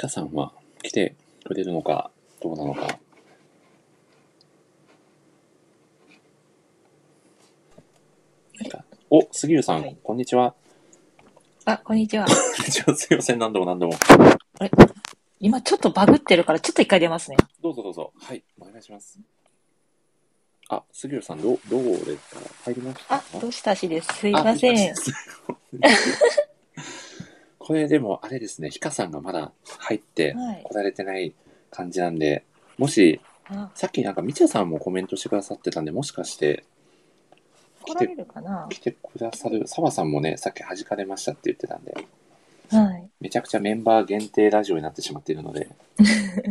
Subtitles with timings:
[0.00, 1.14] かさんは来て
[1.44, 2.10] くれるのか、
[2.42, 2.98] どうなのか。
[9.12, 10.54] お、杉浦さん、はいこんにちは。
[11.64, 12.26] あ、こんにちは。
[12.26, 12.94] こんにちは。
[12.96, 13.94] すいません、何度も何度も。
[14.60, 14.70] あれ？
[15.40, 17.36] 今ちょっとバグってるから、ちょっと一回出ますね。
[17.60, 18.12] どうぞどうぞ。
[18.20, 19.18] はい、お願いします。
[20.68, 22.40] あ、杉浦さん、どう、どうですか？
[22.66, 24.14] 入りましたあ、どうしたしです。
[24.18, 24.90] すいません。
[24.90, 24.94] あ
[27.70, 30.62] これでも、あれですね、ひかさんがまだ入ってはい。
[30.64, 31.32] 来られてない
[31.70, 32.42] 感じなんで、
[32.78, 36.64] もし、あ、さっきなんか、みちゃさんもコメントしてくださってたんで、もしかして、
[37.82, 38.66] 来られるかな？
[38.68, 41.96] 来てくださる、澤さんもね、さっき弾かれましたって言ってたんで、
[42.72, 43.08] はい。
[43.20, 45.68] めちゃくちゃメンバー限定ラジオになってしまっているので、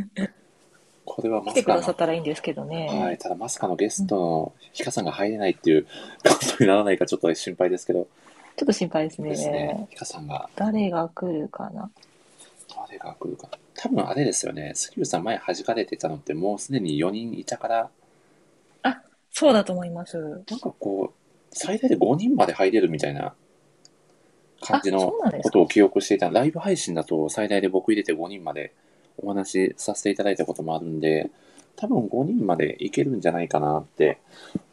[1.03, 2.87] これはまさかの来てくださっ、たらいいんですけどね。
[2.87, 5.89] はい、ただまさかのゲストのひかさんが入れないっていうこ
[6.57, 8.07] とにならないかちょっと心配ですけど、
[8.59, 9.29] ちょっと心配ですね。
[9.29, 11.89] ですね、ひかさんが誰が来るかな
[12.87, 13.47] 誰が来るか。
[13.73, 17.89] 多分あれですよね、杉浦さん前弾かれてたのってもうすでに4人いたから、
[19.31, 20.17] そうだと思います。
[20.17, 23.33] なんかこう、最大で5人まで入れるみたいな
[24.59, 26.29] 感じあのことを記憶していた。
[26.29, 28.73] ライブ配信だと最大で僕入れて5人まで
[29.17, 31.29] お話しさせていただいたこともあるんで、
[31.77, 34.19] 多分5人までいけるんじゃないかなって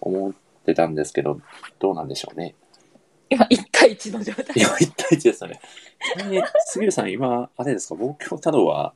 [0.01, 0.33] 思っ
[0.65, 1.41] てたんですけど、
[1.79, 2.57] どうなんでしょうね。
[3.29, 4.45] 今、1対1の状態。
[4.57, 5.61] いや、1対1ですよね。
[6.15, 8.93] ちなみに、杉浦さん、今、あれですか、望郷太郎は、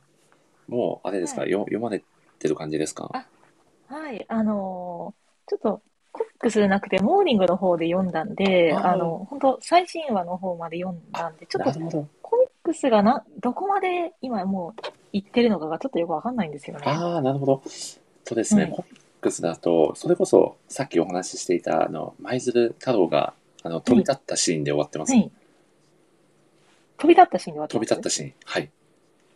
[0.67, 2.01] もう、あれですか、はいよ読まれ
[2.39, 3.09] てる感じですか？
[3.13, 4.25] あはい。
[4.29, 5.81] あのーちょっと、
[6.13, 12.07] コミックスじゃなくて、モーニングの方で読んだんで、あーあの、本当最新話の方まで読んだんで、ちょっとなるほど。
[12.21, 16.83] コミックスがな、どこまで今もう行ってるのかがちょっとよくわかんないんですよね。
[16.85, 17.61] ああ、なるほど。
[17.65, 17.99] そ
[18.31, 25.13] うですね、はいコミックスだと、それこそ、さっきお話ししていた、あの、舞鶴太郎が、あの、飛び立ったシーンで終わってます。
[25.13, 25.31] はい。
[26.97, 28.33] 飛び立ったシーンで終わって飛び立ったシーン。
[28.45, 28.71] はい。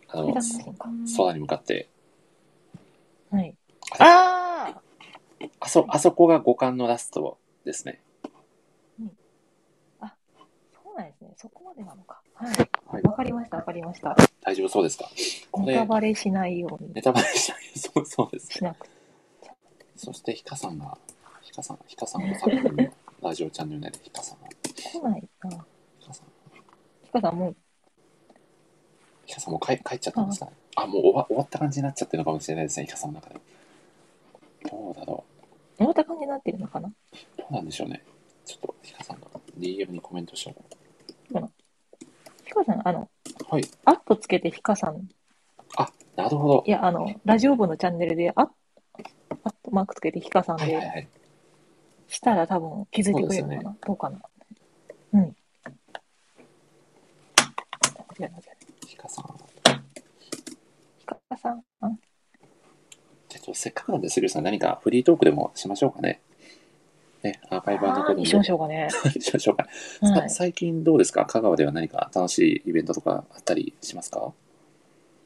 [0.09, 0.33] あの。
[1.17, 1.89] 空に向かって。
[3.31, 3.55] はい。
[3.91, 4.81] あれああ
[5.59, 8.01] あそ、あそこが五感のラストですね。
[8.97, 9.03] そ
[10.91, 11.33] うなんですね。
[11.37, 12.21] そこまでなのか。
[12.35, 12.55] はい。
[12.87, 13.03] はい。
[13.03, 14.15] わかりました、わかりました。
[14.41, 15.09] 大丈夫そうですか？
[15.51, 17.61] こネれ、タバレしないようにネタバレしない。
[17.77, 18.73] そう、そうですね。
[19.97, 20.97] そして、ひかさんが、
[21.41, 22.91] ひかさん、ひかさんの作品の
[23.25, 25.65] ラジオチャンネルで、ひかさんが、来ないな。
[25.99, 26.27] ひかさん、
[27.03, 27.55] ひかさんもう、
[29.25, 30.51] ひかさんもう帰帰っちゃったんですかね。
[30.75, 33.41] あ、もう終わ終わった感じになっちゃってるのかもしれないですね、ひかさんの中で。
[34.69, 35.23] どうだろ
[35.77, 36.87] 終わった感じになってるのかな？
[36.87, 36.93] う。
[37.37, 38.03] どうなんでしょうね。
[38.45, 39.25] ちょっと、ひかさんの
[39.57, 40.63] DM にコメントしよう。
[42.45, 43.09] ひかさん、あの、
[43.49, 43.63] はい。
[43.85, 45.09] アットつけてひかさん、
[45.77, 46.69] あ、なるほどい。
[46.69, 48.49] や、あの、ラジオ部のチャンネルで、アッ
[49.43, 51.07] アットマークつけてひかさんで、はいはいはい。
[52.07, 54.19] したら多分気づいてくれるのかな、どうかな
[55.13, 55.35] うん。
[58.87, 59.25] ひかさん。
[60.97, 61.91] ひかさん、あ
[63.29, 66.21] ちょっとせっかくなんで、杉浦さん何かフリートークでもしましょうかね。
[67.23, 68.87] ね、アーカイバーのこと何しましょうかね。
[69.19, 69.67] しましょうか。
[70.01, 70.29] はい。
[70.29, 74.31] さ最近どうですか香川では何か楽しいイベントとかあったりしますか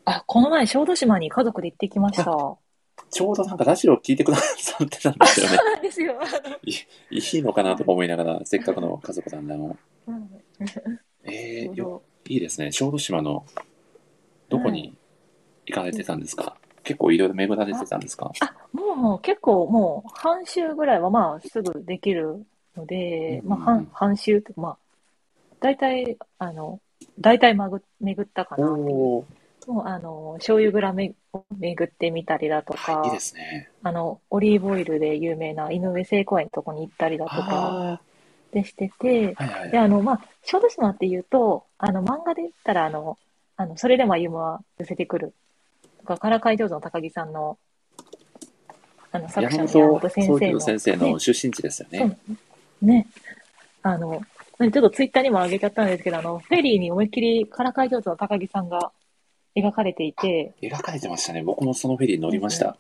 [0.06, 2.58] あ、この前、小豆島に家族で行ってきました。
[3.00, 5.58] あ、ちょうどなんかラジオ聞いてくださってたんですそうよね。
[5.58, 6.16] なんですよ。
[6.22, 6.26] あ
[7.10, 9.68] いいのかなとか思いながら、せっかくの家族団らんを。
[9.68, 9.78] の
[10.08, 10.42] うん
[11.24, 12.72] えー、よいいですね。
[12.72, 13.46] 小豆島の
[14.50, 14.96] どこに
[15.66, 18.32] 行かれてたんですか、結構いろいろ巡られてたんですか？
[18.40, 22.46] あ、もう結構もう半周ぐらいはまあすぐできる
[22.76, 24.78] ので、まあうん半、半周ってまあ、
[25.60, 26.80] 大体、あの、
[27.20, 29.26] 大体まぐ巡ったかなっていう。
[29.70, 33.70] もうあの、醤油蔵めを巡ってみたりだとか、はい、いいですね。
[33.84, 38.02] あの、オリーブオイルで有名な井上聖公園のとこに行ったりだとかあ
[38.52, 43.20] でしてて、あ、はいはいで、あの、まあ、小豆島っていうと、あの、漫画で言ったら、あの、
[43.58, 45.36] あの、それでも歩むは寄せてくる。
[46.00, 47.60] とか、からかい上手の高木さんの、
[49.12, 52.00] あの、作山者の山本先生の、牛先生の出身地ですよね。
[52.00, 52.18] そう
[52.82, 53.06] ね、
[53.84, 54.20] あの、
[54.58, 58.92] ちょっとツイッターにも上げちゃったんですけど、あの、フェリーに思いっきりからかい上手の高木さんが
[59.62, 61.44] 描かれていて、描かれてましたね。
[61.44, 62.78] 僕もそのフェリー乗りました。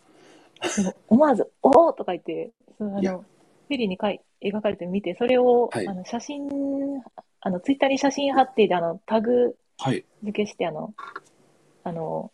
[1.07, 6.47] 思わず、おーとか言って、そのあいやの、フェリーにかい描かれてみて、それを、はいあの、写真、
[7.41, 10.03] あの、ツイッターに写真貼っていて、あの、タグはい。
[10.23, 10.93] 付けして、あの、
[11.83, 12.31] あの、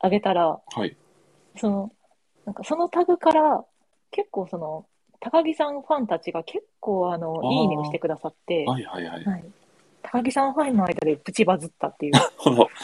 [0.00, 0.96] あげたら、はい。
[1.56, 1.92] その、
[2.44, 3.64] なんかそのタグから、
[4.10, 4.86] 結構その、
[5.20, 9.24] 高木さんファンたちが結構あの、あーいいねをしてくださって、はいはいはい。
[9.24, 9.44] はい。
[10.02, 12.12] 高木さんファンの間でプチバズったっていう。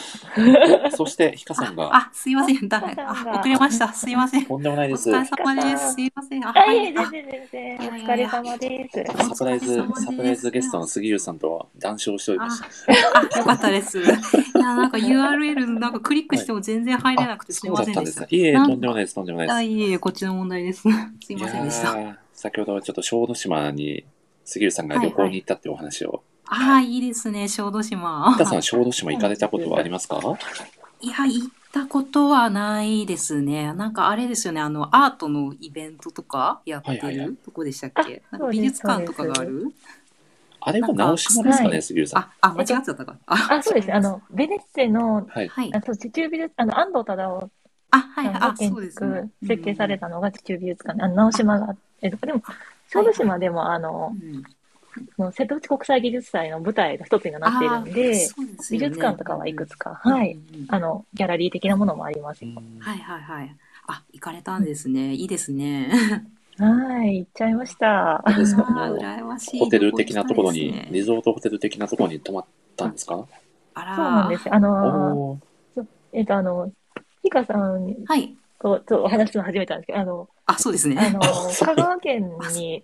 [0.95, 2.67] そして、ひかさんが、あ、すいません。
[2.69, 3.91] だあ、が遅れました。
[3.91, 4.45] すいません。
[4.45, 5.09] とんでもないおです。
[5.09, 5.93] 疲れ様です。
[5.93, 6.45] すいません。
[6.45, 9.27] あ、あ、はい全あ然全然、お疲れ様です。
[9.29, 12.67] サプライズサプライズゲストの杉浦さんと談笑しておりました。
[13.19, 13.99] あ、よかったです。
[13.99, 14.07] いや
[14.55, 18.39] や、なんか URL なんかクリックしても全然入れなくてすいそうだませんでしたったんですね。。
[18.39, 19.55] いえ、とんでもないです、とんでもないです。
[19.55, 20.81] あ、いえいえ、こっちの問題です。
[20.81, 20.89] す
[21.33, 21.99] いませんでした。
[21.99, 24.05] いやー先ほどちょっと小豆島に
[24.45, 26.21] 杉浦さんが旅行に行ったっていうお話を。
[26.49, 28.33] ああ、いいですね、小豆島。
[28.35, 30.17] 北さん、小豆島行かれたことはありますか？
[31.01, 33.73] いや、行ったことはないですね。
[33.73, 39.73] なんかあれですよね、あの、アートのイベントとかやってはいはいはいるとこでしたっあけなんか美術館とかがある？
[40.59, 42.21] あれは直島ですかね、はい杉浦さん。
[42.23, 43.15] あ、あ、間違ってたか。
[43.27, 43.93] あ、あ、そうですね。
[43.93, 45.47] あの、ベネッセの、はい。
[45.47, 45.81] はいあ。
[45.81, 47.49] と地中美術、あの、安藤忠雄
[47.91, 49.47] あ、はい、あ、そうですね築、。
[49.47, 52.41] 設計されたのが地中美術館、あの、直島があって、でも、
[52.89, 54.43] 小豆島でも、あのう、ん。
[55.15, 58.29] その瀬戸内国際技術祭の舞台の一つになっているんで、
[58.71, 60.33] 美術館とかはいくつか、はい。
[60.33, 62.43] うんあの、ギャラリー的なものもあります。
[62.43, 63.55] うんはいはいはい。
[63.87, 65.13] あ、行かれたんですね。
[65.13, 65.89] いいですね。
[66.57, 68.23] はい、行っちゃいました。
[68.27, 69.59] 羨ましい。
[69.59, 72.45] ホテル的なところに、ねリゾートホテル的なところに泊まっ
[72.75, 73.25] たんですか？
[73.75, 74.53] あらそうなんです。
[74.53, 75.39] あの、
[76.11, 76.71] えっと、あの、
[77.23, 78.35] ひかさんはい。
[78.59, 81.11] と、とお話するの初めてなんですけど、あの、あ、そうですあね。
[81.11, 81.21] の、
[81.63, 82.21] 香川県
[82.53, 82.83] に、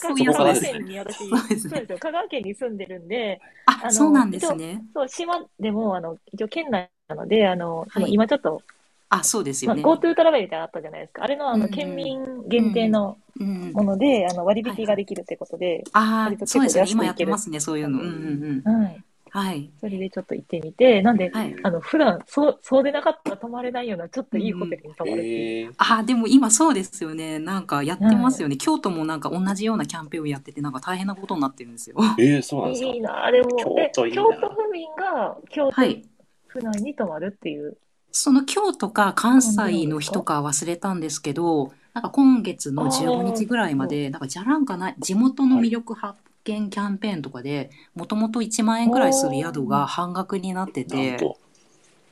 [0.00, 0.84] 香川県。
[0.84, 1.98] に私、そそううです。
[1.98, 4.82] 香川県に住んでるんで、あ、のそうなんですね。
[4.94, 8.62] そう、島でも、あの、一応県内なので、あの、今ちょっと、
[9.10, 9.82] あ、そうですまあ、よね。
[9.82, 11.22] GoTo トラベルみたいなのあったじゃないですか。
[11.22, 16.84] あれの、あの、県民限定のうんもので、あの、割引ができるってことで、ああ、そうですね。
[16.88, 18.00] 今やってますね、そういうの。
[18.00, 18.82] うんうんうん。
[18.82, 19.04] はい。
[19.36, 19.68] はい。
[19.80, 25.66] それでちょっと行ってみて、なんで、はいあの、普段、そう、そうでなかったら泊まれないような、ちょっといいホテルに泊まるっていう。
[25.66, 27.40] えー、ああ、でも今そうですよね。
[27.40, 28.56] なんかやってますよね。
[28.56, 31.96] 京都もなんか同じようなキャンペーンをやってて、なんか大変なことになってるんですよ。
[32.16, 32.88] えー、そうなんですか？
[32.90, 33.48] いいな、でも、
[33.80, 36.02] え京都いいな京都府民が京都はい。
[36.46, 37.76] 府内に泊まるっていう。
[38.12, 51.38] その京都か関西の人か忘れたんですけど、なんか今月の15日ぐらいまで、なんかじゃらんかな、地元の魅力発見キャンペーンとかで、もともと1万円ぐらいする宿が半額になってて、と。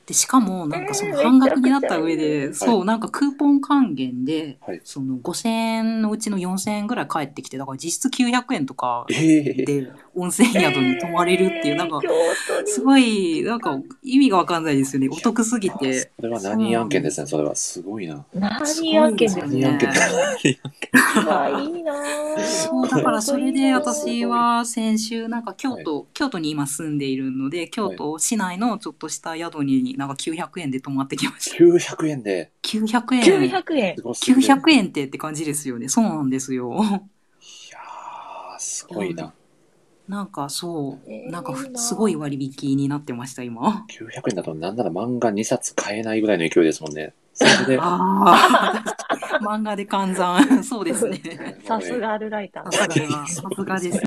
[0.05, 4.81] でしかもなんかそのえー半額になった上で、そう、なんかクーポン還元で、はい。
[4.83, 12.01] その5000円のうちの4000円ぐらい返ってきて、だから実質900円とかえー、で温泉宿に泊まれるっていう、なんか
[12.65, 15.09] すごい、なんか意味がわかんないですよね。
[15.11, 16.11] お得すぎて。
[16.19, 17.55] それは何案件ですね、それは。
[17.55, 18.25] すごいな。
[18.33, 19.61] 何案件ですね？
[19.61, 20.51] 何案件？
[20.51, 20.55] い
[21.79, 31.57] いなぁそう、だからそれで私は先週、なんか京都、京都に今住んでいるので、京都市内のちょっとした宿になんか900円で泊まってきました。
[31.57, 33.23] 900円で、900円。
[33.49, 34.01] 900円す。
[34.01, 35.89] ごすぎる900円ってって感じですよね。
[35.89, 36.73] そうなんですよ。
[36.73, 36.83] い
[37.71, 39.33] やー、すごいな。
[40.07, 43.85] なんかそえーう、なんかすごい割引になってました、今。
[43.89, 47.13] 900円だとなんなら漫画2冊買えないぐらいの勢いですもんね。
[47.33, 48.83] それで、ああ、
[49.41, 50.63] 漫画で換算。
[50.63, 51.19] そうですね。
[51.63, 54.01] さすがアルライターさすが、さすがです。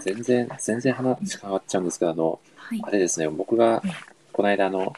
[0.00, 2.90] 全然、全然話変わっちゃうんですけど、あの、はいあ。
[2.90, 3.82] れですね、僕が、
[4.32, 4.92] この間、あの、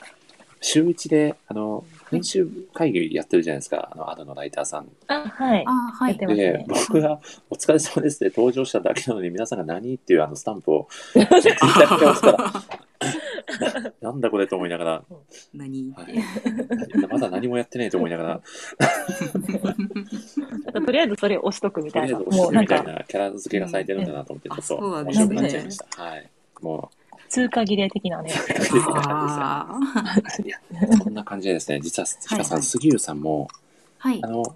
[0.60, 4.88] 週一で、あの、編集会議やってるじゃないですか、あの、アドのライターさん。
[5.08, 5.64] あ、はい。
[5.66, 6.16] あーはい。
[6.16, 7.18] でね、僕が、
[7.50, 11.48] お疲れ様ですって登場しただけなのに、皆さんが何っていうあのスタンプを いただいて
[12.04, 12.52] ますから、
[14.00, 15.02] なんだこれと思いながら、
[15.54, 15.92] 何？
[15.92, 16.14] はい。
[17.08, 18.40] まだ何もやってないと思いながら、
[20.84, 22.18] とりあえずそれ押しとくみたいな。
[22.18, 26.02] とりあえず押しもうなんかてるみたい、なキャラ付けがされてるんだなと思って、ちょっと面白くなっちゃいました。
[26.02, 26.30] はい。
[26.60, 26.90] も
[27.32, 28.30] 通過儀礼的なね。
[28.30, 30.46] う、こんな感あじですよ。
[30.46, 34.26] いやそんな感じでですね、実は、ひかさん、はい杉浦さんも、ーはいあ。
[34.26, 34.54] の、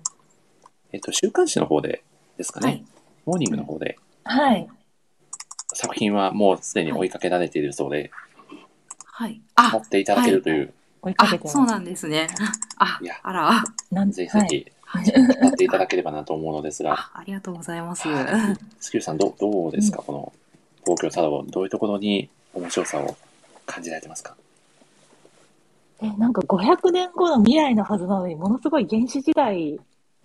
[0.92, 2.04] えっと、週刊誌の方で
[2.36, 2.84] ですかね、はい。
[3.24, 4.68] モーニングの方で、はい。
[5.72, 8.10] 作品はもうすでに追いかけられているそうで、
[9.06, 9.40] はい。
[9.54, 11.48] あ、買っていただけるという、あ追いかけて。
[11.48, 12.26] そうなんですね。
[12.76, 14.48] あいや、あら、なんぜひぜはい。
[14.50, 15.12] ひ、はい。
[15.12, 18.02] 買っていただければなと思うのですが、あ、ありがとうございます。
[18.80, 20.32] 杉浦さん、どうどうですか、この
[20.84, 23.16] 東京タワー、どういうところに面白さを
[23.66, 24.36] 感じられてますか？
[26.02, 29.78] え、なんか500年後の未来のはずなのに、ものすごい原始時代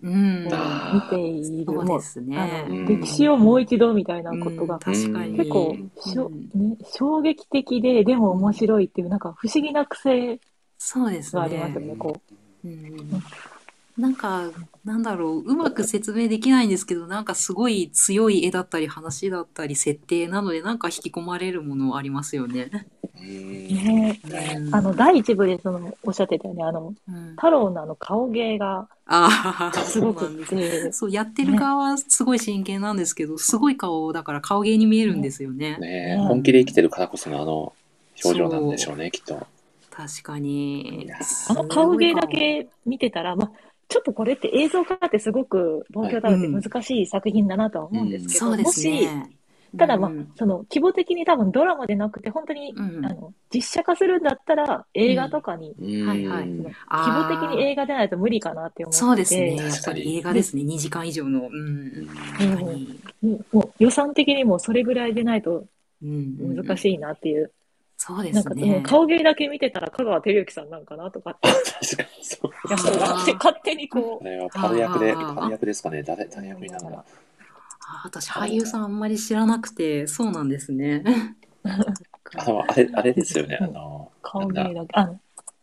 [0.03, 0.47] うん。
[0.47, 0.49] を
[0.93, 1.65] 見ている。
[1.65, 5.37] そうもうですね歴史をもう一度みたいなことうんが、確かに。
[5.37, 10.39] 結構しょ、うんね、衝撃的で、でも面白いっていう、なんか不思議な癖
[10.77, 11.87] そうですがありますよね。
[11.87, 12.19] ね、こ
[12.63, 13.23] うん
[13.97, 14.49] なんか、
[14.83, 22.87] なんだろう、うまく説明できないんですけど、なんかすごい強い絵だったり話だったり設定なので、なんか引き込まれるものありますよね。
[23.19, 24.19] ね
[24.55, 35.77] うんあの、第一部でその、おっしゃってたよね、あの、うん太郎のあの顔芸がああ、すごくそうなんですて、 そう、やってる側はすごい真剣なんですけど、すごい顔だから顔芸に見えるんですよね。
[35.77, 37.73] ねえうん本気で生きてるからこそのあの
[38.23, 39.45] 表情なんでしょうね、きっと。
[39.91, 41.11] 確かに。
[41.49, 43.51] あの顔芸だけ見てたら、まあ、
[43.91, 49.29] ちょっとこれって映像化ってすごく、東京タワーって難しい作品だなとは思うんですけど、そうですもし、ね。
[49.77, 59.05] ただまあうん、その規模的に多分ドラマでなくて、本当に、うんあの、実写化するんだったら映画とかに、うんはいはい規模的に映画でないと無理かなって思ってて。
[59.05, 59.55] そうですね。
[59.57, 60.63] やっぱり映画ですね。
[60.63, 61.49] 2時間以上の。
[61.49, 62.07] うん。
[63.51, 65.65] もう予算的にもそれぐらいでないと。
[66.01, 67.51] 難しいなっていう。
[68.03, 68.55] そうでなんか。
[68.81, 71.49] 顔芸だけ見てたら香川照之さんなんかなとかって、
[71.93, 72.47] 確かにそう。
[72.47, 76.01] いや勝手にこあれはパル役で、パル役ですかね。
[76.01, 76.97] 誰、誰役になるんだ。
[76.97, 81.03] あ私、俳優さんあんまり知らなくて、そうなんですね。
[82.37, 83.59] あの、あれ、あれですよね。
[83.61, 85.19] あの、う、顔芸だけ、あの、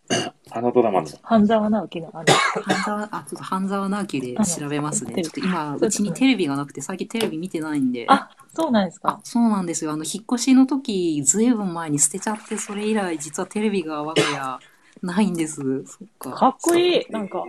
[0.50, 2.24] あのドラマの、半沢直樹のあの、
[2.64, 5.22] 半沢、あ、ちょっと半沢直樹で調べますね。
[5.22, 8.06] ちょっと今、そううちにテレビがなくて、最近テレビ見てないんで。
[8.08, 9.20] あ、そうなんですあか。
[9.24, 9.92] そうなんですよ。
[9.92, 14.58] あの、引っ越しの時、ずいぶん前に捨てちゃって、それ以来、実はテレビが我が家
[15.02, 15.84] ないんです。
[15.86, 16.30] そっか。
[16.32, 17.06] かっこいい。
[17.10, 17.44] なんか、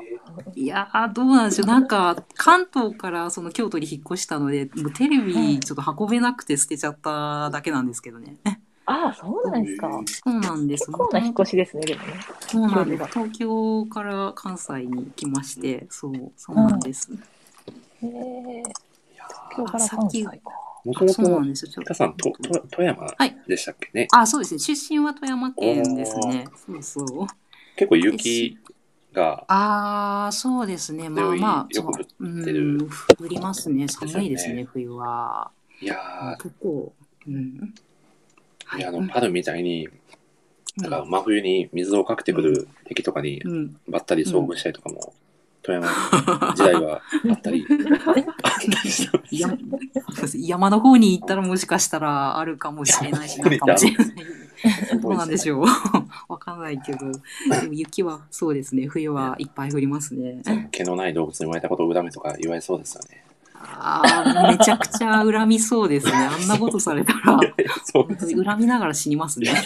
[0.55, 1.67] いやー、どうなんでしょう。
[1.67, 8.37] なんか、関東からその京都に引っ越したので、もうテレビちょっと運べなくて捨てちゃっただけなんですけどね。
[8.91, 10.01] ああ、そうなんですか。
[10.07, 10.87] そうなんです。
[10.87, 12.25] 結構な引っ越しですね、でもね。
[12.39, 13.05] そうなんです。
[13.05, 17.11] 東京から関西に来まして、そう、そうなんです。
[18.01, 18.09] へえ。
[18.09, 18.63] い
[19.15, 20.31] や今日から関西か。
[20.85, 21.71] もともとそうなん、ですよ。
[21.71, 24.07] ちょっ皆さん、と、と、富山はいでしたっけね？
[24.11, 24.59] あ、そうですね。
[24.59, 26.47] 出身は富山県ですね。
[26.65, 27.27] そうそう。
[27.75, 28.57] 結構雪
[29.13, 31.09] が、ああ、そうですね。
[31.09, 33.87] まあまあ、よく降ってるうん、降りますね。
[33.87, 35.51] 寒いですね、冬は。
[35.81, 35.95] いや
[36.41, 36.93] 結構、
[37.27, 37.73] うん。
[38.75, 39.99] ー、いやあの、パルみたいに、うん
[40.77, 43.77] なんか真冬に水をかけてくる敵とかにうん。
[43.89, 45.13] ばったり遭遇したりとかも、
[45.61, 45.87] 富山
[46.55, 47.65] 時代はあったり、
[50.33, 54.07] 山の方に行ったらもしかしたらあるかもしれないし、ないかもしれない。
[55.01, 55.65] どうなんでしょう。
[56.27, 56.99] わかんないけど。
[56.99, 58.87] でも雪はそうですね。
[58.87, 60.41] 冬はいっぱい降りますね。
[60.71, 63.23] 毛のない動物に生まれたことを恨めとか言われそうですよね。
[63.61, 64.01] あ
[64.47, 66.13] あ、めちゃくちゃ恨みそうですね。
[66.31, 67.39] あんなことされたら、
[67.83, 69.51] そう本当に恨みながら死にますね。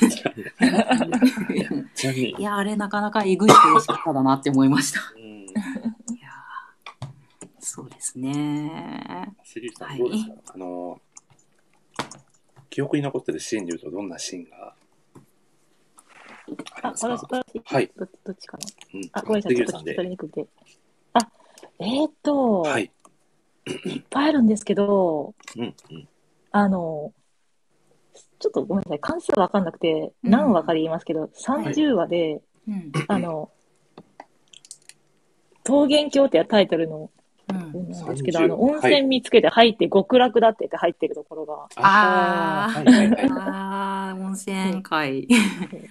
[2.37, 4.99] い、や、あれなかなかえぐい殺し方だなって思いました。
[5.15, 5.45] うん、い
[6.21, 7.07] やー
[7.59, 9.31] そうですね。
[9.43, 11.01] 杉内さはいんどうですか、あの、
[12.69, 14.75] 記憶に残ってるシーンでいうとどんなシーンがあ
[16.47, 17.09] りあ、ますか？
[17.09, 18.65] 私、私、はいどどっちかな？
[18.95, 19.95] うんあ、ごめんなさい、ちょっと聞き。
[19.95, 20.47] 取りにくくて。
[21.13, 21.29] あ、
[21.79, 22.91] えーっと、はい。
[23.65, 26.07] いっぱいあるんですけど、うんうん。
[26.51, 27.13] あの、
[28.39, 32.91] ちょっとごめんなさい、関数わかんなくて、うん何話かで言いますけど、30話で、うん。
[33.07, 33.49] あの、
[35.67, 37.09] 桃源郷ってタイトルの
[37.49, 37.57] うん。
[37.57, 42.69] なんですけど、30あの、温泉見つけて入って極楽だって言って入ってるところが、あ。
[42.75, 45.27] ああ、温泉会、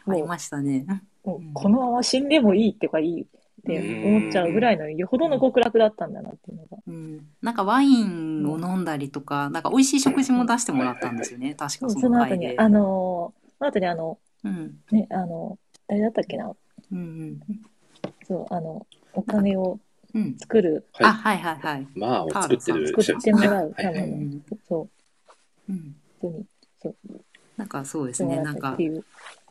[0.07, 0.87] ありもう、ましたね。
[1.25, 3.27] もうこのまま死んでもいいっていうかいい
[3.63, 6.79] って思っちゃうぐらいのよほどの極楽だったんだなっていうのが。
[6.87, 11.55] うん、なんかワインを飲んだりとか、なんか美味しい食事も出してもらったんですよね。
[11.55, 12.59] 確かそその後に。
[12.59, 14.79] あのー、その後にあの、うん。
[14.91, 16.53] ね、あの、誰だったっけな、
[16.93, 17.41] うんうん。
[18.27, 19.79] そう、あの、お金を
[20.15, 20.37] うん。
[20.39, 21.87] 作る、はいあ、はいはいはい。
[21.95, 24.89] まあを作ってる作ってもらうたはいはいめの、うんそ
[25.69, 25.95] う、うん。
[26.19, 26.47] 人に
[27.57, 28.41] なんかそうですね。
[28.43, 28.77] なんか。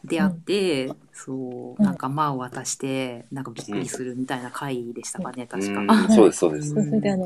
[0.03, 0.91] 出会って、
[1.25, 5.81] そう、うんなんか間を渡して、なんかびっくりするみたいな会でしたかね、確か。
[5.89, 6.69] うんそうです、そうです。
[6.71, 7.25] それであの、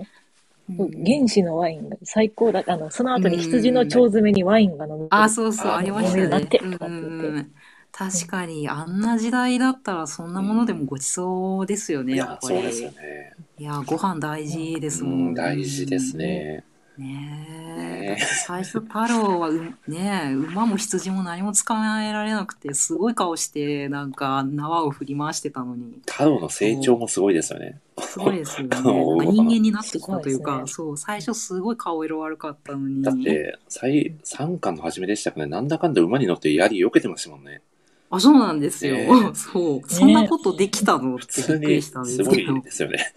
[0.69, 2.63] うん原始のワインが最高だ。
[2.67, 5.07] あの、その後に羊の腸詰めにワインが飲む。
[5.11, 6.23] あ、そうそう、あありましたね。
[6.23, 7.51] うんてとかって言ってうん
[7.91, 12.57] 確かに、あんな時代だったらそんなものでもごちそうですよね、いややっ、ぱり。
[12.57, 13.35] そうですよね。
[13.57, 15.31] いや、ご飯大事ですうもん。
[15.31, 16.63] ん、大事ですね。
[16.97, 18.23] ねえ。
[18.45, 25.99] 最初、太郎はう、ねえ、馬も羊も何も捕まえられなくて、すごい顔して、なんか、縄を振り回してたのに。
[26.05, 27.79] 太郎の成長もすごいですよね。
[27.99, 28.75] すごいですよね。
[28.79, 33.01] なんおか人間になってきたというか、そう、最初すごい顔色悪かったのに。
[33.03, 37.61] だって、最、3巻の初めでしたかね、なんだかんだ馬に乗って槍避けてましたもんね。
[38.09, 38.95] あ、そうなんですよ。
[38.95, 39.89] ねそう。
[39.89, 41.15] そんなことできたの？
[41.15, 42.61] っ普てび通にっくりしたんですすごいけど。
[42.61, 43.13] ですよね。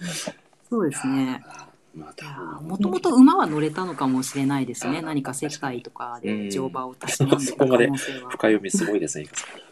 [0.68, 1.42] そうですね。
[2.62, 5.02] もともと馬は乗れたのかもしれないですね。
[5.02, 8.30] 何か石灰とかで乗馬をたしなんでた可能性は。
[8.30, 9.26] 深読みすごいですね。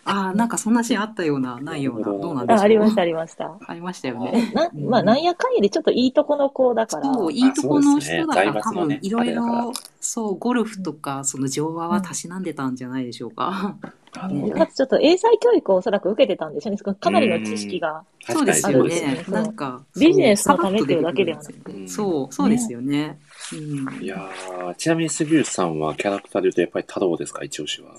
[0.04, 2.60] ああ、なんかそんなシーンあったような、ないような、どうなんでしょう。
[2.60, 3.58] あ、ありました、ありました。
[3.66, 4.52] ありましたよね。
[4.54, 7.12] な、まあ、なんやかんやでちょっといいとこの子だから。
[7.12, 9.72] そう、いいとこの人だから、多分いろいろ、
[10.08, 13.76] そう、ゴルフとか、その乗馬はたしなんでたんじゃないでしょうか。
[14.30, 16.94] ねかつちょっと英才教育をおそらく受けてたんでしょうね。
[16.98, 18.02] かなりの知識が。
[18.20, 19.24] そうですよね。
[19.28, 23.18] なんか、ビジネスのためっていうだけではなくそううんそう、そうですよね。
[23.52, 27.90] うんいやーちなみに杉内さんはキャラクターで言うとやっぱり太郎ですか、一押しは。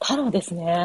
[0.00, 0.84] 太郎ですね。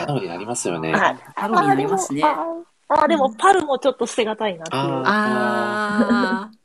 [0.00, 0.92] 太郎になりますよね。
[0.92, 2.22] あ太郎になりますね。
[2.24, 4.82] あ、でもあ、でもパルもちょっと捨てがたいなっていう。
[4.82, 6.63] あああ。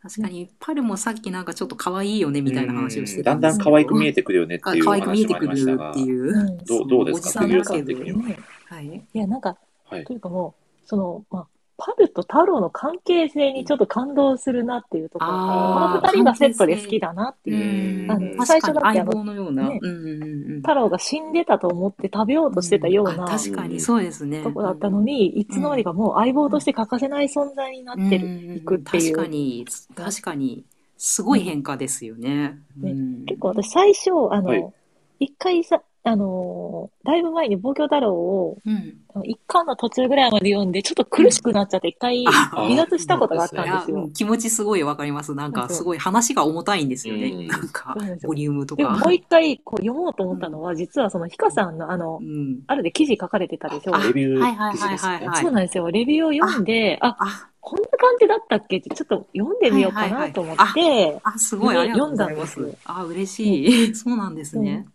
[0.00, 5.90] 確かに、パルもさっきなんかちょっと可愛いよねみたいな話をしてだんだん可愛く見えてくるよねっていう可愛く見え話もあてくるりましたが。
[5.90, 6.32] ってい、う。
[6.32, 8.38] うんどうどうですかおじさん的にはね。
[8.66, 8.86] はい。
[8.86, 10.04] いや、なんか、はい。
[10.04, 11.46] というかもう、その、まあ、
[11.80, 18.06] パルと太郎の関係性にちょっと感動するなっていうところから、あーこの二人がセットで好きだなってういう。
[18.08, 18.10] ん。
[18.10, 19.68] あの確最初だってあの棒のような。
[19.68, 19.78] ね。
[19.80, 20.56] うんうんうんうん。
[20.56, 24.42] 太郎が死んでたと思って食べようとしてたようあな確かにそうですね。
[24.42, 28.56] とこだったのに、いつの間にかもう相棒として欠かせない存在になってる、うん。
[28.56, 29.14] いくっていう。
[29.14, 30.64] 確かに、確かに、
[30.96, 32.58] すごい変化ですよね。
[32.76, 32.90] ね。
[32.90, 33.24] うん。
[33.24, 34.60] 結構私最初、あはい。
[34.62, 34.74] の、
[35.20, 38.94] 一回さ、あのーだいぶ前に望郷太郎を、うん。
[39.14, 44.10] あの一巻の途中ぐらいまで読んで、ちょっと苦しくなっちゃって、一回あ離脱したことがあったんですよ。
[44.12, 45.34] 気持ちすごいわかります。
[45.34, 47.28] なんかすごい話が重たいんですよね。
[47.28, 48.98] うんなんかボリュームとでもか。
[48.98, 52.60] もう一回こう読もうと思ったのは、実はそのヒカさんのあのう、ん。
[52.66, 53.96] あるで記事書かれてたでしょ。
[53.96, 55.28] あレビュー記事ですね。
[55.40, 55.90] そうなんですよ。
[55.90, 62.82] レビューを読んで、あ、あ、こんな感じだったっけってちょっと読んでみようかなと思って、あ、すごい、ありがとうございます読んだんです。
[62.84, 63.94] あ、嬉しい。
[63.96, 64.86] そうなんですね。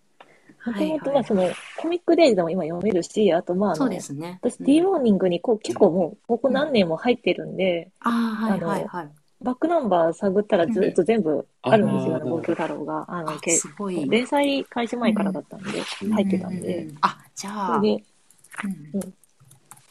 [0.65, 4.39] もともとまあそのコミックデイズでも今読めるし、あとまああそうの、ですね。
[4.41, 9.09] 私うん D モーニングにこう結構もうここ何年も入ってるんで、あはいはいはい。
[9.41, 13.03] バックナンバー探ったらずっと全部あるんですよね、うん望郷太郎が。
[13.09, 14.07] あの、あ、けすごい。
[14.09, 15.69] 連載開始前からだったんで、
[16.03, 18.01] うん入ってたんうでう、んあ、じゃあ、で
[18.93, 19.13] うん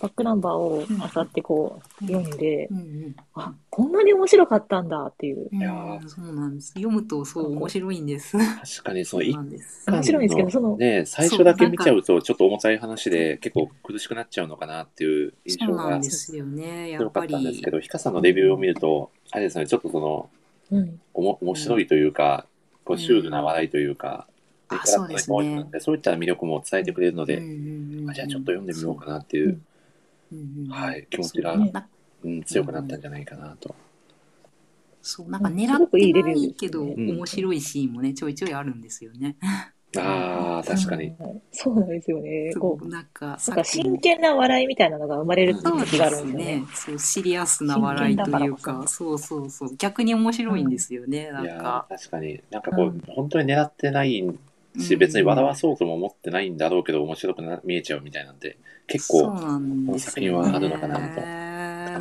[0.02, 5.48] バックナンバーを漁ってこう読んで、うんうんあ、こんなに面白かったんだっていう。
[5.52, 6.70] うんいやーそうなんです。
[6.70, 8.36] 読むとそう面白いんです。
[8.36, 9.88] 確かにその一なんです。
[9.88, 16.90] 面白いんですけど、その、ね、最初だけ見ちゃうとちょっと重たい話で結構苦しくなっちゃうのかなっていう印そうな象がんですよね。
[16.90, 17.70] や強かっぱりったんですけ。
[17.70, 20.28] ど、ヒカさんのレビューを見ると、あれですね、ちょっとその、
[20.72, 21.00] うん。
[21.14, 22.46] おも面白いというか、
[22.84, 24.26] こうシュールな笑いというか、
[24.84, 29.60] そういった魅力も伝えてくれるので、うんうんうんあじゃあちょっと読んでみようかなっていう、
[30.32, 31.60] うんうんうんはい、気持ちが、そ
[32.24, 33.74] うん、強くなったんじゃないかなと。
[35.02, 39.36] そう、なんかうん狙ってないけど、うん面白いシーンもね、ちょいちょいあるんですよね。
[39.98, 41.08] ああ、確かに。
[41.08, 41.42] うん。
[41.50, 42.54] そうなんですよね。
[42.58, 46.66] こう、なんか、真剣な笑いみたいなのが生まれる時があるんですですよねね。。
[46.72, 49.76] そう、シリアスな笑いというかか、そうそうそう。
[49.76, 51.86] 逆に面白いんですよね、ないんやか。
[51.90, 54.24] ー確かに、なんかこう、うん本当に狙ってない
[54.78, 55.00] し、うん。
[55.00, 59.30] 別に笑わそうとも思ってないんだろうけど、面白くな見えちゃうみたいなんで、結構。
[59.32, 61.42] この作品はあるのかなと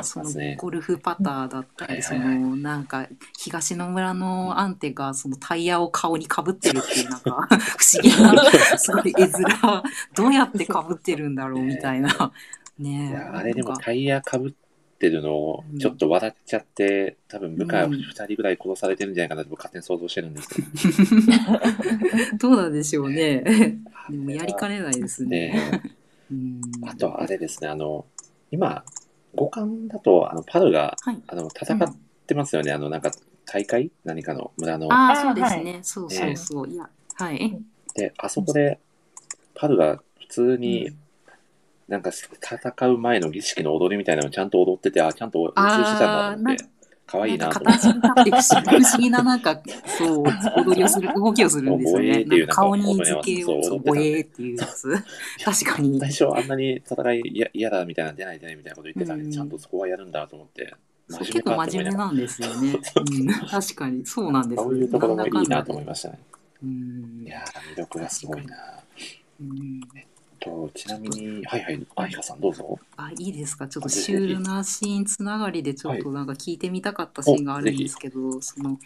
[0.02, 3.08] そのゴルフパターだったり、そのなんか
[3.38, 9.32] 東野村のアンテがそのタイヤを顔にかぶってるっていうなんか 不思議なすごい絵面
[10.14, 12.32] どうやってかぶってるんだろうみたいな。
[12.78, 14.52] ねあれでもタイヤかぶっ
[15.02, 20.68] てるのをちょっと笑っちゃって、多分部下うん2人ぐらい殺されてるんじゃないかなって僕勝手に想像してるんですけど。
[22.38, 23.42] どうなんでしょうね。
[24.08, 25.82] でもやりかねないですね。
[26.86, 28.06] あ とはあれですね、あの、
[28.52, 28.84] 今、
[29.34, 31.20] 五感だと、あの、パルが、はい。
[31.26, 31.96] あの、戦っ
[32.28, 33.10] てますよね、あの、なんか、
[33.44, 33.90] 大会？
[34.04, 34.92] 何かの村の。
[34.92, 36.68] ああそうですね、そうそうそう。
[36.68, 37.60] いやはい。
[37.96, 38.78] で、あそこで、
[39.54, 40.90] パルが普通に、
[41.88, 46.64] なんか戦う前の儀式の踊りみたいなのをちゃんと踊ってて、あ、ちゃんと練習してたんだって、
[47.06, 47.80] 可愛いななと思って。
[47.80, 49.60] 形に立って不思議ななんか、
[49.98, 50.24] そう、
[50.56, 52.46] 踊りをする、動きをするんですよね。
[52.48, 54.90] 顔に図形を、ボエーっていうやつ。
[55.44, 55.98] 確かに。
[56.00, 60.74] 最初あんなに戦い嫌嫌だみたいな、出ない出ないみたいなこと言ってたんちゃんとそこはやるんだと思って、
[61.18, 62.74] 結構真面目なんですよね。
[62.96, 65.88] うん、確かに、そうなんですそういうところもいいなと思いす。
[65.88, 66.18] ましたね。
[66.62, 68.56] うんいやー、魅力がすごいな。
[69.40, 69.80] うん
[70.44, 72.78] とちなみに、はいはい、あひかさんどうぞ。
[72.96, 73.68] あ、いいですか？
[73.68, 78.78] ちょっとシュールなシーンつながりでちょっとなんか聞いてみたかったシーンがあるんですけど、その、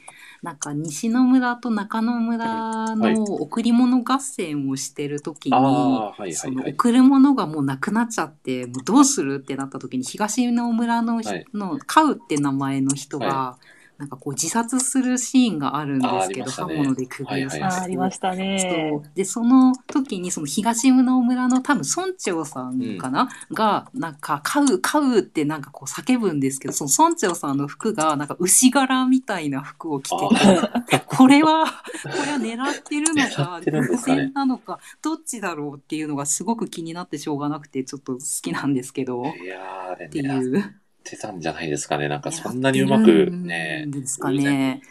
[0.42, 6.50] なんか西野村と中野村の贈り物合戦をしてる時に、そはいはい。
[6.52, 9.36] の贈るものがもうなくなっちゃってもうどうする？
[9.36, 13.58] ってなった時に東野村の,、はいのカウって名前の人が、は
[13.98, 18.90] なんかこう自殺するシーンがあるんですけど、刃物で首を刺して、はいありましたね。
[18.92, 18.96] そ。
[18.98, 19.10] う。
[19.14, 30.16] でその時にその東野村の多分村長さんかな、がなんか「飼う飼う」ってなんかこう叫ぶんですけどその村長さんの服がなんか牛柄みたいな服を着て
[30.98, 39.24] てこれはこれは狙ってるの狙か偶すかね然なのかどっちだろうっていうのがすごく気になってしょうがなくてちょっと好きなんですけど。
[39.24, 40.72] いやー、あれってい狙
[41.06, 41.10] っう。
[41.10, 42.08] てたんじゃないですかね。
[42.08, 44.82] なんかそんなにうまくねですかね。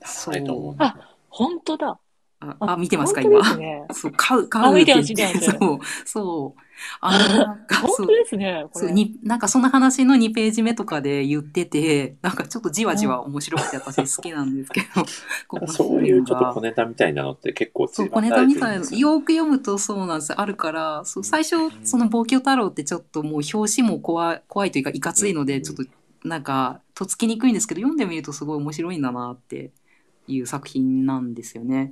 [0.00, 2.00] 出さないと思うあ本当だ。
[2.60, 3.38] あ、あ見てますか、本当今。
[3.38, 3.86] ですね。
[3.92, 6.60] そう、買う、買あうって言見てそう、そう。
[7.00, 8.12] あの、なんか、そう本当。
[8.14, 8.64] ですね。
[8.72, 8.86] これ。
[8.88, 15.04] そうになんかその話の2ページ目とかで言ってて、 なんかちょっとじわじわ面白くて私好きなんですけど、
[15.48, 25.84] こそういうちょっと小ネタみたいなのって結構そう、散ら小ネタみたいな、よく読むとそうなんですあるから、そう最初、その望郷太郎ってちょっともう表紙も怖い、怖いというか、いかついので、うんちょっと
[26.24, 29.72] なんかとっつきにくいんですけど読んでみるとすごい面白いんだなって
[30.28, 31.90] いう作品なんですよね。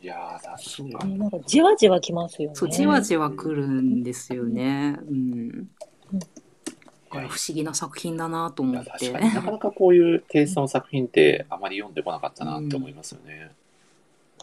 [0.00, 1.18] いやー、確かに。
[1.18, 2.54] なんかじわじわきますよね。
[2.54, 4.96] そうじわじわくるんですよね。
[5.00, 5.64] うん。
[6.10, 6.20] だ
[7.10, 9.18] から不思議な作品だなとい思ってか。
[9.18, 13.50] になかなかこういうテイストの作品ってあまり読んでこなかったなって思いますよね。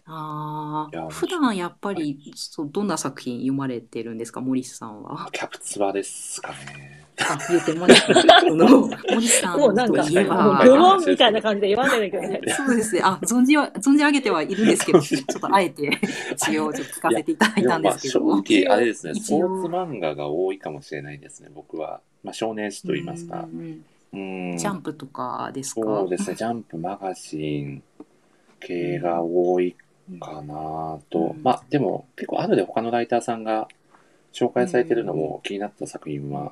[0.08, 5.30] あいやあ、普段やっぱり、そうどんな作品読まれてるんですか、森さんは？
[5.32, 7.05] キャプツバですかね。
[7.19, 8.41] あ、言ってもらった。
[8.41, 12.41] そ の森さんもうなんか、といえもうば、グロンみたいな感じで言わないでください。
[12.51, 13.01] そうですね。
[13.04, 15.89] あ、存じは、存じ上げてはいるんですけど、 ちょっとあえて、
[16.34, 18.21] 一応ちょっと聞かせていただいたんですけど。
[18.25, 22.01] まあ正直、あれですね、スポーツ漫画が多いかもしれないですね、僕は。
[22.23, 23.56] まあ、少年誌と言いますかう。
[23.56, 24.17] んう
[24.54, 24.58] ん。
[24.58, 25.82] ジャンプとかですか？
[25.82, 27.84] そうですね、ジャンプ、マガジン
[28.60, 29.75] 系が多い
[30.19, 31.34] かなと。
[31.36, 33.67] うんまあ、でも、結構、後で他のライターさんが
[34.34, 36.51] 紹介されてるのも気になった作品は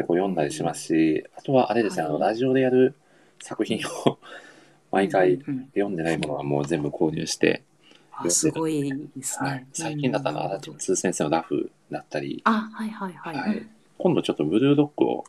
[0.00, 2.94] 結構読んだりしますし、あとはあれですね、あの、はいラジオでやる
[3.42, 4.18] 作品を
[4.90, 5.38] 毎回
[5.74, 7.62] 読んでないものはもう全部購入して、
[8.12, 9.50] あすごいですね。
[9.50, 13.36] はい、最近だったら、うん足立先生のラフだったり、あ、はいはいはい。
[13.36, 13.66] はい
[13.98, 15.24] 今度ちょっとブルードッグを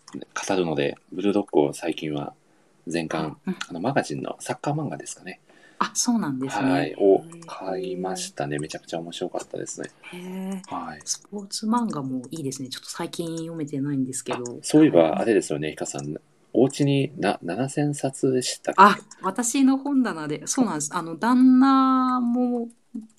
[0.47, 2.33] 語るので、ブルードッグを最近は
[2.87, 5.41] 全巻、うんあのマガジンのサッカー漫画ですかね。
[5.83, 6.71] あ、そうなんですね。
[6.71, 8.59] はい、を買いましたね。
[8.59, 9.89] めちゃくちゃ面白かったですね。
[10.13, 10.61] へえ。
[10.67, 11.01] はい。
[11.03, 12.69] スポーツ漫画もいいですね。
[12.69, 14.59] ちょっと最近読めてないんですけあど。
[14.61, 16.15] そういえば、あれですよね、ひかさん。
[16.53, 20.91] お家にな7000冊でしたあ、私の本棚で、そうなんです。
[20.93, 22.69] あの、旦那も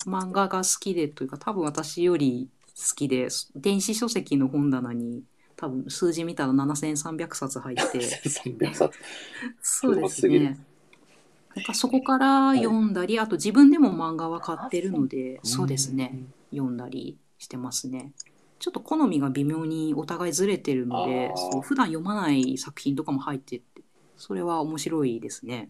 [0.06, 5.24] 漫画が好きでというか、多分私より好きで、電子書籍の本棚に、
[5.56, 8.98] 多分数字見たら7300冊入って、300冊。
[9.62, 10.56] そうですね。
[11.54, 16.18] なんかそこから読んだり、あと自分でも漫画は買ってるので、そうですね。
[16.50, 18.12] 読んだりしてますね。
[18.58, 23.82] ちょっと好みが微妙にお互いずれてるのでそう普段読まない作品とかも入ってって
[24.16, 25.68] それは面白いですね。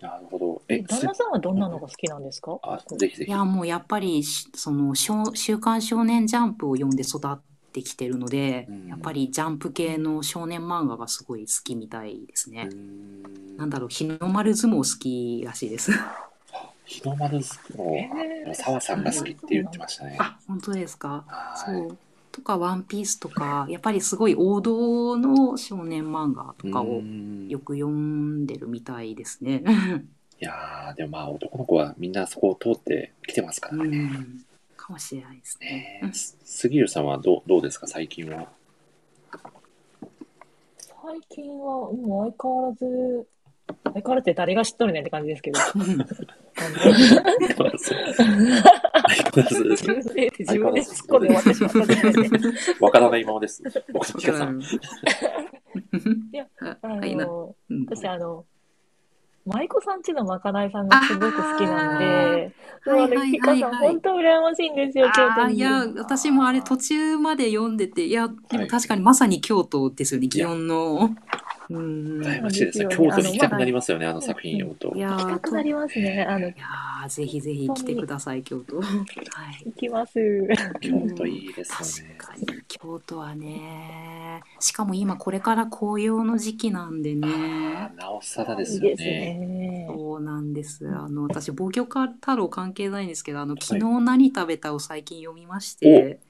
[0.00, 0.62] なるほど。
[0.68, 2.58] え、旦那さんはどんなのが好きなんですか？
[2.62, 3.30] あ、ぜひぜひ。
[3.30, 7.38] いやもうやっぱりしその少週刊少年ジャンプを読んで育っ
[7.82, 12.68] てきてるので、うんやっぱりジャンプ系の少年漫画がすごい好きみたいですね。
[13.56, 15.92] なんだろう日の丸相撲好きらしいです。
[16.84, 20.16] 日の丸の澤さんが好きって言ってましたね。
[20.18, 21.24] あ本当ですか？
[21.66, 21.96] そはう
[22.32, 26.62] とかワンピースとかやっぱりすごい王道の少年漫画い。
[26.62, 29.62] とかをうーんよく読んでるみたいですね。
[30.40, 33.98] いやー、でもまあ男の子はみんなそこを通ってきてますからうね。
[34.04, 34.44] ん、
[34.88, 36.00] かもしれないですね。
[36.02, 38.48] ねす杉浦さんはどうどうですか、最近は。
[40.80, 43.28] 最近は、もう相変わらず、
[43.84, 45.60] 相変わらずって誰が知っとるねんって感じですけど。
[45.74, 46.94] うんあの相
[47.46, 48.50] 変わらず相変わ
[49.30, 49.62] らず
[50.38, 51.72] 自分で突っ込んで終わってしまっ
[52.78, 52.84] た。
[52.84, 53.62] わからないままです。
[53.92, 54.60] 僕さん。
[54.60, 58.44] いやあの、うん私あの、
[59.48, 62.04] 舞妓さんちのまかないさんがすごく好きなんで、
[62.84, 65.56] はいはいはいはい本当羨ましいんですよ、京都に。
[65.56, 71.10] いや私もあれ途中まで読んでていやでも確かにまさに京都ですよね祇園の。
[71.70, 72.86] うん羨ましいですね。
[72.90, 75.00] 京都に行きたくなりますよね、あの作品読むとい。
[75.00, 76.26] やー行きたくなりますね。
[76.28, 78.80] あの、いやーぜひぜひ来てください京都。
[78.80, 79.64] はい。
[79.66, 80.14] 行きます。
[80.80, 82.16] 京都いいですよね。
[82.18, 89.34] 確かに京都はねしかも今これから紅葉の時期なんであねーなおさらですよいいですね。
[89.34, 89.86] ね。
[89.88, 96.20] そうなんですあの私防御家太郎関係ないんですけどあの昨日何食べたを最近読みまして、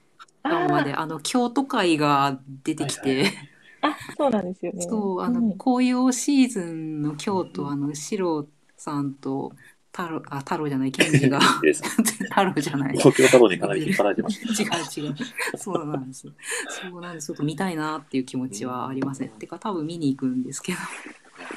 [0.43, 3.33] まであの京都会が出てきて、はいはい
[3.81, 4.81] あ、そうなんですよね。
[4.81, 9.53] そうあの、ん紅葉シーズンの京都、あの四郎さんと
[9.91, 11.39] 太郎あ太郎じゃない賢治が。
[11.39, 14.63] 太郎じゃない 東京太郎にかなり引っ張られてました。
[14.63, 15.15] 違う違う。
[15.57, 16.27] そうなんです。
[16.69, 17.27] そうなんです。
[17.27, 19.29] ちょっと見たいなっていう気持ちはありません。
[19.29, 20.77] てか多分見に行くんですけど。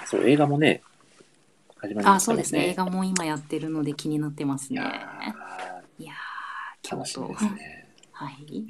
[0.06, 0.82] そう、映画もね、
[1.78, 2.20] 始まりまね。
[2.20, 2.68] そうですね。
[2.68, 4.80] 映画も今やってるので気になってますね。
[4.80, 5.34] いや
[5.98, 6.12] いや
[6.82, 6.96] 京都。
[6.96, 7.88] 楽しみですね。
[8.12, 8.66] はい。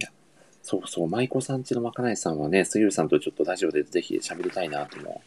[0.62, 5.22] そうそう、舞妓さんちのまかないさんはね、杉浦さんとちょっとラジオでぜひ喋りたいなとも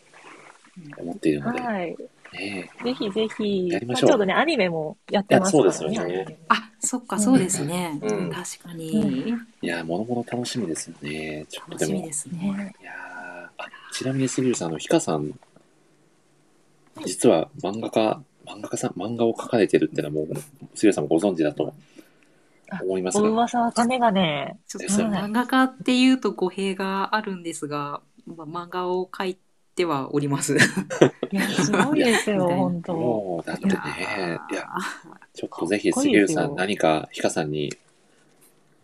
[0.97, 1.95] 思っているので、はい。
[2.33, 3.69] ねぜひぜひ。
[3.69, 5.71] やりましょうあちょうどね、アニメもやってますからね。
[5.71, 7.99] そうですよねあ、そっか、そうですね。
[8.01, 9.29] うん確かに。
[9.61, 11.45] いやー、ものもの楽しみですよね。
[11.49, 12.37] ちょっとでも、楽しみですね。
[12.39, 12.95] ねいやー
[13.57, 15.37] あちなみに杉浦さん、あの、ひかさん、
[17.05, 20.27] 実は漫画家、漫画家さん、漫画を描かれてるってのはもう、
[20.75, 21.73] 杉浦さんもご存知だと
[22.81, 29.37] 思いますおが、噂は金がね、ちょっと漫画家っていうと語弊があるんですが、まあ、漫画を描い
[29.75, 30.55] てはおります。
[31.31, 32.93] いや、すごいですよ、本当。
[32.95, 33.73] もう、だってね、
[34.51, 34.67] いや、
[35.33, 37.73] ちょっとぜひ杉浦さん、何かひかさんに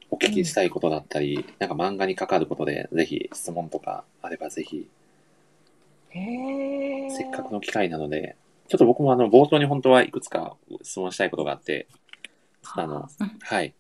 [0.10, 4.88] お聞きしたいことだったり、なんか漫画に関わることで、ぜひ質問とかあればぜひ
[6.10, 7.10] へえ。
[7.10, 8.36] せっかくの機会なので、
[8.68, 11.88] ちょっと僕もあの、冒頭に本当はいくつか質問したいことがあって、
[12.76, 13.74] あの、うんはい。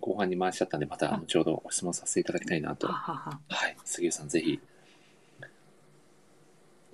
[0.00, 2.88] 後半に回しちゃったんで、またあ後ほどご質問させていただきたいなと。
[2.88, 3.76] ははははい。
[3.84, 4.60] 杉浦さん、ぜひ。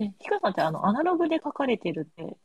[0.01, 2.37] え、ひかさんってあの、アナログで書かれてるって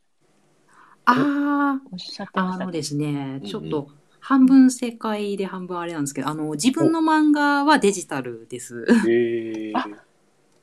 [1.06, 2.68] あおっしゃってあ、ましたっけ？
[2.68, 8.86] あのですね、うんちょっと半分正解で半分あれなんですけど、あの、自分の漫画はデジタルです。
[9.06, 9.74] へえ。
[9.74, 9.90] あ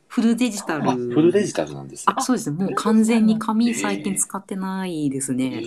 [0.08, 0.90] フルデジタル。
[0.90, 2.56] あ、フルデジタルなんですねあ、そうですね。
[2.64, 5.62] もう完全にへ紙ー最近使ってないですへね。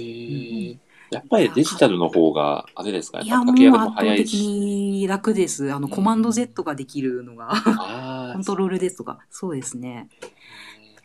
[0.71, 0.77] え。
[1.11, 3.21] やっぱりデジタルの方が、あれですか？
[3.21, 4.47] いや、もうやっぱ書き上げも圧倒的早いし。
[4.47, 5.73] に楽です。
[5.73, 7.53] あの、コマンド Z ができるのが、
[8.33, 10.09] コントロールですとか、そうですね。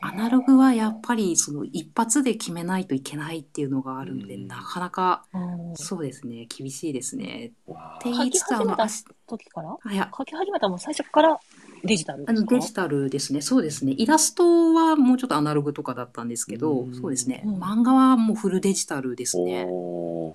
[0.00, 4.46] アナログはやっぱりその一発で決めないといけないっていうのがあるので、うん。
[4.46, 5.38] なかなかう
[5.72, 5.76] ん。
[5.76, 7.50] そうですね、厳しいですね。
[7.66, 9.76] わあって言いつつ、あの、書き始めたあし時から？
[9.82, 11.40] あいや、書き始めたらもう最初から
[11.84, 12.30] デジタルですか？
[12.32, 13.92] あのデジタルですね、そうですね。
[13.96, 17.42] イラストはもうちょっとアナログとかだったんですけどう、んそうですね。
[17.44, 19.66] うん漫画はもうフルデジタルですね。
[19.68, 20.34] お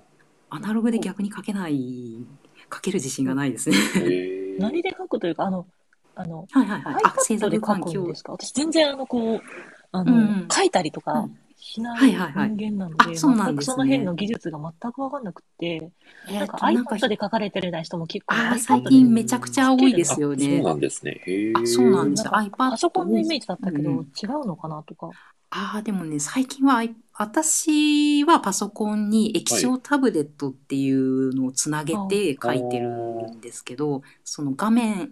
[0.50, 2.24] アナログで逆に書けない、
[2.72, 3.76] 書ける自信がないですね。
[4.58, 5.66] 何で書くというか、あの、
[6.14, 6.94] あの、はいはいはい。
[7.04, 8.14] あ、制 iPad で作環境書くんで。
[8.14, 8.32] すか？
[8.32, 9.40] 私全然あの、こう、
[9.90, 12.50] あの、うん書いたりとかうんしなはいいはいはい。
[12.50, 13.72] 人間なので、あそうなん全ですね。
[13.72, 15.90] くその辺の技術が全くわかんなくて、
[16.28, 20.62] えーなんかとなんか iPad で書かれてるような人も結構最近めちゃくちゃ多いですよそうね。
[20.62, 21.22] なんですね。
[21.26, 22.28] へそうなんです。
[22.28, 23.96] iPad パソコンのイメージだったけど、うん。
[24.00, 25.10] 違うのかなとか。
[25.50, 26.82] ああ、でもね、最近は、
[27.16, 32.88] 私はパソコンに液晶タブレットっていうのをつなげて書いてる
[33.30, 35.08] んですけど、その画面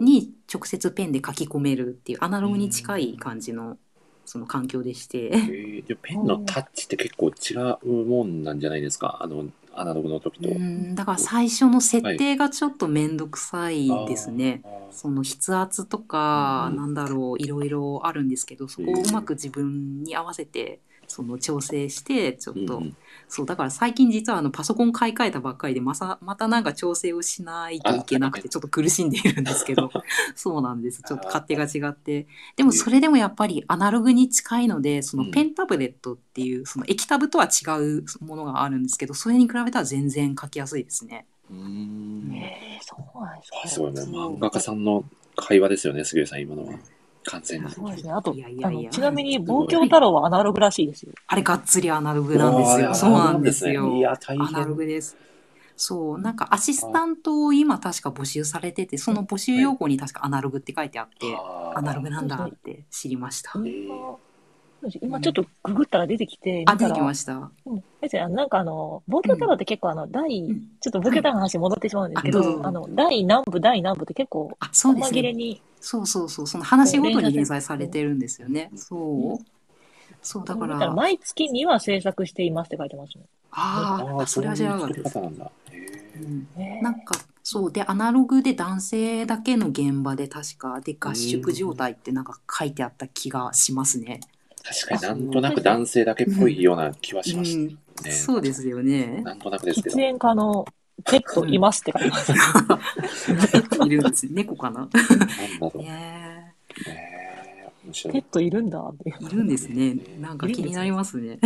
[0.00, 3.78] に直接ペンで書き込めるっていうアナログに近い感じの
[4.26, 5.30] その環境でして。
[5.30, 5.82] へえ。
[5.82, 9.18] でもペンのタッチって結構違うもんなんじゃないですか？
[9.22, 10.48] あの、アナログの時と。
[10.48, 14.62] うん、だから最初の設定がちょっとめんどくさいですね。
[14.64, 14.92] あー。
[14.92, 22.96] その筆圧とか、うんなんだろう、いろいろあるんですけど、そこをうまく自分に合わせて、その調整して、ちょっと、うんうん
[23.28, 29.90] そう、だから最近実はあのパソコン買い替えたばっかりで、まさ、またなんか調整をしないといけなくて、ちょっと苦しんでいるんですけど、
[30.36, 31.02] そうなんです。
[31.02, 32.26] ちょっと勝手が違って。
[32.54, 41.26] でもそれでもやっぱりアナログに近いので、そのペンタブレットっていう、その液タブとは違うものがあるんですけど、それに比べたら全然書きやすいですね。
[41.50, 42.32] うーん。
[42.32, 43.68] えー、そうなんですか。
[43.68, 44.02] すごいね。
[44.02, 46.74] 漫画家さんの会話ですよね、杉浦さん、今のは。
[47.30, 47.70] 完全に。
[47.70, 48.12] そうですね。
[48.12, 51.12] あと、いやいやいやあのちなみに、望郷太郎はアナログらしいですよ。
[51.26, 52.94] あれがっつりアナログなんですよ。
[52.94, 53.94] そうなんですいよ。
[54.00, 54.76] や、大アナロ変。
[54.76, 55.16] グです。
[55.76, 61.26] そう、なんかアシスタントを今確か募集されてて、その募集要項に確かアナログって書いてあって、
[61.74, 63.52] アナログなんだって知りました。
[63.54, 64.18] 今、
[65.02, 67.50] 今ちょっとググったら出てきて、あ、出見たらてきました。
[67.66, 67.82] うん
[68.36, 75.08] なんかあの、望郷太郎って結構あの、第、んちょっと望郷太郎の話に戻ってしまうんですけど、あの、第何部、第何部って結構、あ、そうですね。
[75.08, 78.70] 細切れに、そうそうそう、その話ごとに連載されてるんですよね。
[78.74, 79.44] そう？
[80.22, 83.24] そう、だか見たらら、毎月には制作していますって書いてますね。
[83.52, 85.20] あーあ、それは知らなかったです。
[85.20, 85.50] なんだ。
[85.70, 87.72] へーうんねなんか、そう。
[87.72, 94.20] で、アナログで男性だけの現場で確か、で、合宿状態ってなんか書いてあった気がしますね。
[94.64, 98.10] 確かになんとなく男性だけっぽいような気はしましたね。
[98.10, 99.22] そうですよね。
[99.24, 100.00] なんとなくですけど喫。
[100.00, 100.64] 煙家の
[101.04, 102.32] ペットいますって書いてます。
[102.32, 104.26] ペットいるんです。
[104.32, 104.80] 猫かな？
[104.80, 104.98] なんだ
[105.60, 105.78] ろう。
[105.78, 106.54] ね
[106.86, 108.10] え。
[108.10, 109.16] ペットいるんだっていう。
[109.24, 109.96] いるんですね。
[110.20, 111.38] なんか気になりますね。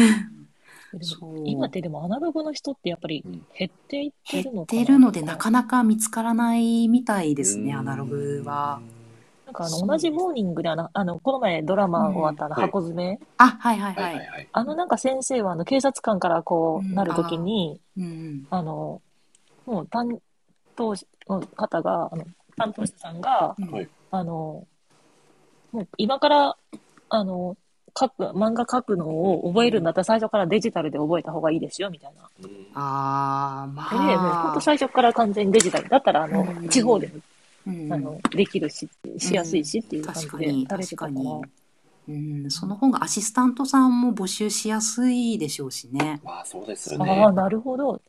[1.44, 4.82] 今ってでもアナログの人ってやっぱりうん減っていって減るのかな？
[4.82, 8.80] ってるのでなかなか見つからないみたいですね、アナログは。。
[9.46, 14.48] なんかあの同じモーニングであの、あの、この前ドラマ終わったあの箱詰め、あ、はいはいはい。
[14.52, 18.46] あのなんか先生はあの警察官からこうなるときに、うん。
[18.50, 19.02] あの、
[19.66, 20.18] もう担
[20.76, 20.94] 当
[21.28, 22.24] の方が、あの
[22.56, 24.66] 担当者さんが、うんはいあの、
[25.72, 26.56] もう今から、
[27.10, 27.56] あの、
[27.98, 32.28] 書く、漫画書くのを覚えるんだったら最初からデジタルで覚えた方がいいですよ、みたいな。
[32.42, 34.60] うんあー、まで、もう本あ当。
[34.60, 35.88] 最初から完全にデジタル。
[35.88, 37.14] だったら、あのう、ん地方でも、
[37.66, 41.12] うんあの、できるし、しやすいしっていう感じで確かに、されてたから。
[41.12, 41.42] 確かに。
[42.08, 46.20] うん、その方がアシスタントさんも募集しやすいでしょうしね。
[46.24, 47.30] まあそうですよあねあ、。
[47.32, 48.00] なるほど。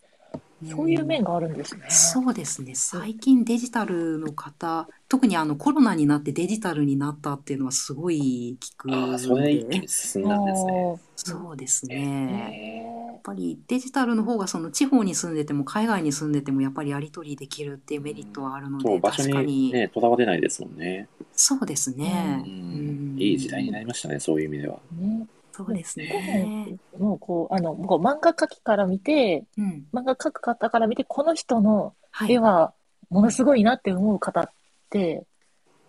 [0.63, 1.83] そういう面があるんですね。
[1.89, 2.75] そうですね。
[2.75, 10.99] 最近デジタルの方、特にあのコロナになってデジタルになったっていうのはすごい聞くああ、それで一気に進んだんですね。
[11.15, 12.61] そうですあね。
[13.07, 21.07] ーやっぱりデジタルの方がその地方に住んでても海外に住んでてもやっぱりやり取りできるっていうメリットはあるので、そう、場所確かに、にね、とらわれないですもんね。
[21.33, 22.43] そうですね。
[22.45, 24.79] いい時代になりましたね、そういう意味では。
[24.91, 25.27] ね
[25.65, 26.77] そうですね。
[26.97, 29.85] もうこう、あの、こう漫画描きから見て、うん。
[29.93, 32.39] 漫画描く方から見て、この人のはい絵。
[32.39, 32.73] は
[33.09, 34.49] ものすごいなって思う方っ
[34.89, 35.25] て、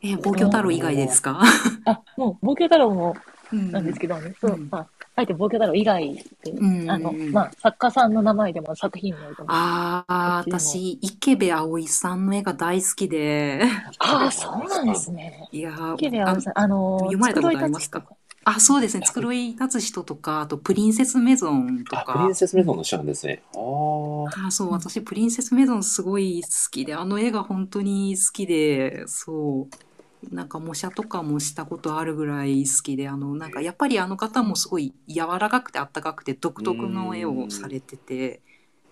[0.02, 1.40] え、望郷太郎以外ですか？
[1.85, 3.14] あ、もう、望郷太郎も
[3.52, 9.44] なんですけどね、そううんまあ、あえて望郷太郎以外で、うんあの、まあ、作家さんの名前でも作品名でも。
[9.48, 13.62] ああ、私、池部葵さんの絵が大好きで。
[13.98, 15.48] ああ、そうなんですね。
[15.52, 18.04] いやーケレアさん、あの、読まれたことありますか？
[18.44, 19.05] あ、そうですね。
[19.05, 22.35] 繕い立つ人とか、あと、プリンセスメゾンとあ、プリかン。
[22.35, 23.42] セスメゾンの人なんですね。
[23.55, 23.59] あ
[24.31, 24.46] あ。
[24.46, 30.35] あ、そう、私、プリンセスメゾンすごい好きで、あの絵が本当に好きで、そう。
[30.35, 38.42] なんか模写とかもしたことあるぐらい好きで、あの、なんかやっぱりあの方もすごい柔らかくてあったかくて独特の絵をされてて、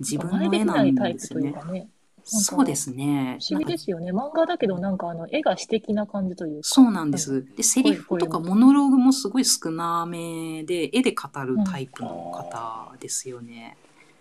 [0.01, 1.63] 自分の絵なできないタんですよねイプという。
[1.63, 1.91] かね。
[2.25, 3.39] そうですね。
[3.41, 4.13] 不思議ですよね。
[4.13, 6.69] 漫画だけど、なんかあの、絵が詩的な感じというか。
[6.69, 7.45] そうなんです。
[7.57, 13.77] で、セリフとかモノローグもすごい少なめで、絵で語るタイプの方ですよね。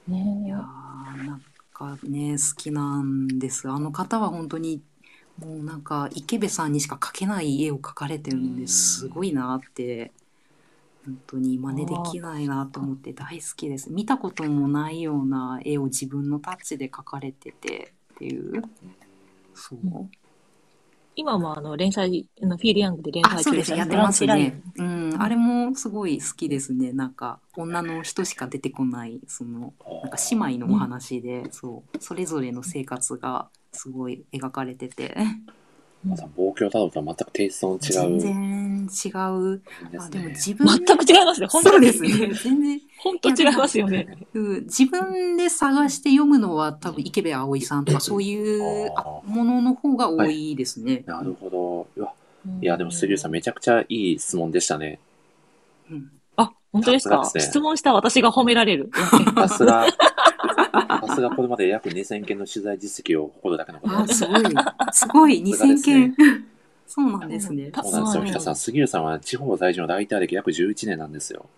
[0.08, 1.42] いねやーなん
[1.74, 3.70] かね、好きなんです。
[3.70, 4.82] あの方は本当に、
[5.38, 10.12] もうなんか池部さんにしか描けない絵を描かれてるんですごいなって、
[11.10, 13.92] 本当に真似できないなと思って大好きです。
[13.92, 18.64] 見たこともないような絵を自分のタッチで描かれててっていう。
[19.54, 19.80] そう。
[19.84, 20.12] うん
[21.16, 23.72] 今もあの、連載、あのフィールヤングで連あ、載中そうです。
[23.74, 24.62] やってますね。
[24.78, 26.94] うん、あれもすごい好きですね。
[26.94, 35.18] なんか、女の人しか出てこない、その、なんか姉妹のお話で、そう、それぞれの生活がすごい描かれてて、
[36.06, 39.62] また、望郷太郎とは全くテイストの違全う然違う。
[40.00, 40.32] あ、でもね。
[40.32, 41.48] 自分全く違いますね。
[41.48, 42.10] 本当ですね。
[42.42, 44.18] 全然、本当違いますよね。
[44.34, 48.94] うん自分で探して読むのは多分池部葵さんとかそういう
[49.26, 51.04] ものの方が多いですね。
[51.06, 51.50] なるほ
[51.98, 52.06] ど。
[52.62, 55.00] いや、でも杉浦さんめちゃくちゃいい質問でしたね。
[55.92, 57.30] うんあ、本当ですか？
[57.38, 58.90] 質問した私が褒められる。
[59.36, 59.86] さすが、
[61.02, 64.66] さすがこれまで約2000件の取材実績を誇るだけのことあ、すごい。
[64.90, 65.42] すごい。
[65.42, 66.16] 2000さすがです件ね。
[66.86, 67.72] そうなんですね。
[67.72, 68.22] たそうなんですよ。
[68.22, 71.50] はいひかさん、杉浦さんは地方在住のライター歴約11年なんですよ。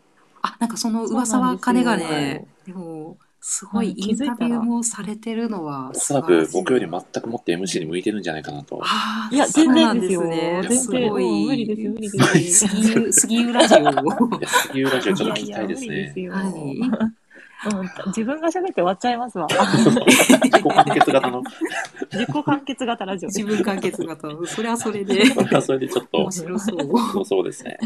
[0.41, 8.77] あ、なんかその噂は金がね、でも、すごいはいインタビューもされてるのはおそらく僕より全くもって MC に向いてるんじゃないかなと。
[8.83, 10.25] ああ、いや、そう全なんです然ですよ。
[10.25, 10.63] ね。
[10.67, 11.67] 全然、すごうん無理い。
[11.67, 12.23] ですよ、無理ですよ。
[12.47, 14.37] 杉浦杉浦ラジオを。
[14.39, 15.95] いや、杉浦ラジオちょっと聞きたいですね。
[15.95, 16.33] いやいや無理ですよ。
[16.33, 17.20] はい
[17.63, 19.47] うん自分が喋って終わっちゃいますわ。
[19.49, 21.43] 自己完結型の、
[22.11, 24.27] 自己完結型ラジオ自分完結型。
[24.47, 27.25] それはそれでそれはそれでちょっと面、白そう。
[27.25, 27.77] そうですね。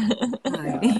[0.44, 0.86] いやはい。
[0.88, 0.92] い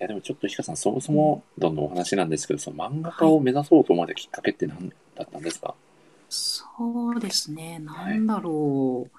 [0.00, 5.74] やでもちょっとひかさん、そもそもどんどんお話なんですけど、その漫画家を目指そうと思われたきっかけって何だったんですか？
[6.28, 7.78] そうですね。
[7.78, 9.18] なんだろう。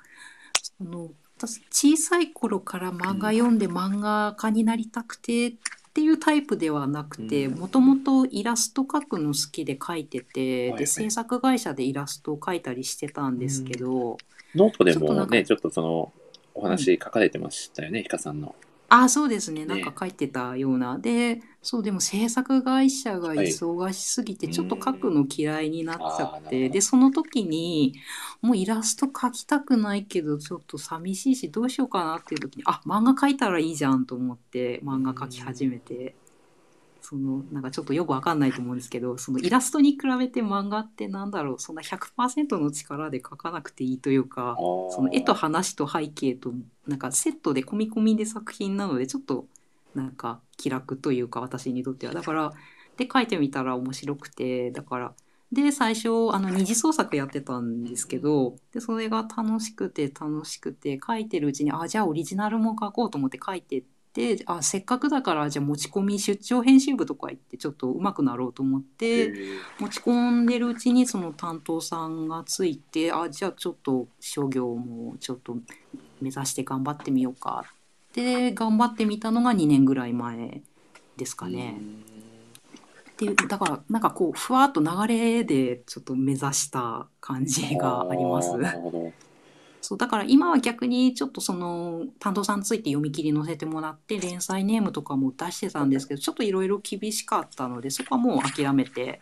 [0.61, 1.61] その私
[1.95, 5.53] 小さい頃から漫画読んで漫画家になりたくてっ
[5.93, 7.59] ていうタイプではなくてうん。
[7.59, 10.79] もともとイラスト描くの好きで描いてて、はいはい。
[10.79, 14.17] で制作会社でイラストを描いたりしてたんですけど、
[14.55, 16.13] ノートでもね、ちょっとその、
[16.55, 18.55] お話書かれてましたよね、ひかさんの。
[18.95, 19.65] あそうですね。
[19.65, 27.95] なんねか書いてたような、でそうでも制作会社が忙しすぎてはいちょっと書くの嫌いになっちゃって、でその時に
[28.41, 36.15] もうイラスト描きたくないけどちょっと寂しいしどうしようかなっていう時にあ漫画描いたらいいじゃんと思って漫画描き始めて。
[37.03, 46.53] そのなんかちょっとよくわかんないと思うんですけどそのイラストに比べて漫画ってなんだろうそんな100%の力で描かなくていいというかそその絵と話と背景と
[46.87, 49.45] なんかセットで込み込みで作品なのでちょっと
[49.93, 52.13] なんか気楽というか私にとっては。
[52.13, 52.53] だから
[52.95, 55.13] で書いてみたら面白くてだから
[55.51, 69.33] で最初あの二次創作やってたんですけどでそれが楽しくて楽しくて書いてるうちにあじゃあオリジナルも書こうと思って書いてってあせっかくだからじゃあ持ち込み出張編集部とか行ってちょっと上手くなろうと思って。
[69.79, 75.57] 持ち込んでるうちにその担当さんがついてあじゃあちょっと商業もちょっと
[76.21, 80.61] 目指して頑張ってみようかって頑張ってみたのが2年ぐらい前
[81.17, 81.77] ですかね。
[83.11, 88.51] っていうだからなんかこうふわっと流れでちょっと目指した感じがあります。
[89.83, 99.19] そうだから今は逆にちょっとその担当さんついて読み切り載せてもらって連載ネームとかも出してたんですけどちょっといろいろ厳しかったのでそこはもう諦めて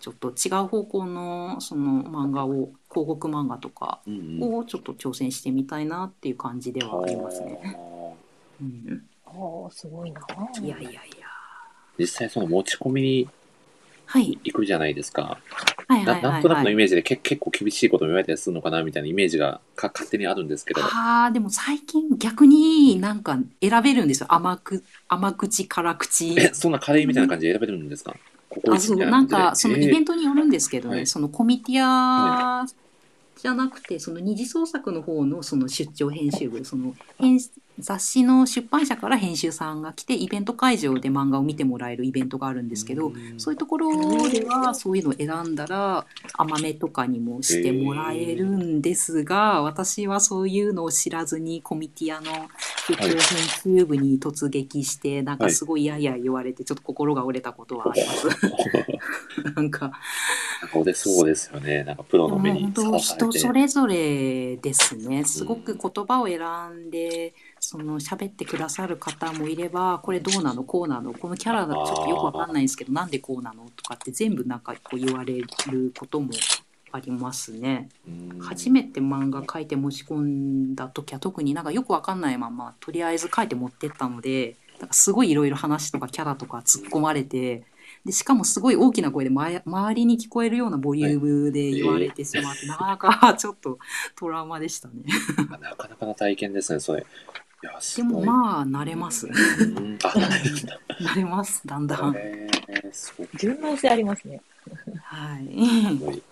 [0.00, 7.58] ちょっと違う方向のその漫画を広告漫画とかをちょっと挑戦してみたいなっていう感じではありますね。
[7.64, 8.14] あー
[8.60, 10.20] うん、ああ、すごいな。
[10.60, 11.00] いやいやいや。
[11.98, 13.28] 実際その持ち込みに
[14.06, 14.38] はい。
[14.44, 15.38] 行くじゃないですか。
[15.88, 16.42] はいはないなん。
[16.42, 20.82] となくのイメージでけ結構厳しいことを言われたりするのかなみたいなイメージがか勝手にあるんですけど。
[20.82, 24.26] ああ、でも最近逆になんか選べるんですよ。
[24.32, 26.34] 甘く、甘口、辛口。
[26.38, 28.14] え、そんなカレーみたいな感じで選べるんですか？
[28.48, 32.64] ここあ、一そう、なんか、そのイベントによるんですけどね、はいそのコミティア
[33.36, 37.40] じゃなくてその二次創作の方のその出張編集部その編
[37.78, 52.30] 雑誌の出版社から編集さんが来てイベント会場で漫画を見てもらえるイベントがあるんですけど、そういうところではそういうのを選んだら甘めとかにもしてもらえるんですが、私はそういうのを知らずにコミティアの
[52.88, 53.18] 出張編
[53.78, 58.28] 集部に突撃して、なんかすごいやや言われてちょっと心が折れたことはあります。
[59.56, 59.92] なんか
[60.72, 61.82] そうですそうですよね。
[61.84, 62.72] なんかプロの目に。
[62.72, 65.24] 人それぞれですね。
[65.24, 66.40] すごく言葉を選
[66.86, 67.34] んで、
[67.64, 75.46] その喋ってくださる方もいれば、これどうなのこうなのこのキャラだとちょっとよくわかんないんですけど、なんでこうなのとかって全部なんかこう言われる
[75.98, 76.30] ことも
[76.92, 77.88] ありますね。
[78.06, 87.64] うん初めて漫画描いて持ち込んだ時は特になんかよくわかんないままとりあえず描いて持ってったのでなんかすごいいろいろ話とかキャラとか突っ込まれて
[88.04, 93.78] でしかもすごい大きな声で前周りに聞こえるようなボリュームで言われてしまって、 なかなかちょっと
[94.14, 95.04] トラウマでしたね。
[95.60, 97.06] なかなかな体験ですね、それ。
[97.64, 98.26] いや、すでごい。
[98.26, 99.26] もまあ慣れます。
[99.26, 100.28] うんあ、な
[101.12, 102.14] 慣れますだんだん。
[102.14, 104.42] へーすごい順応性ありますね。
[105.00, 105.96] はい。
[105.96, 106.22] すごい。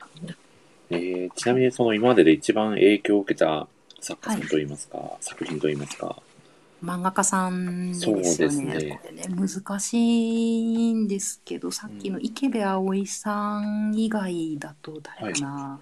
[0.91, 3.67] えーちなみにその今までで一番影響を受けた
[4.01, 6.21] 作家さんといいますか、作品といいますか。
[6.85, 8.25] 漫画家さんですよね。
[8.25, 15.81] そうですねこれね難しいんですけどさっきの池部葵さん以外だと誰かな、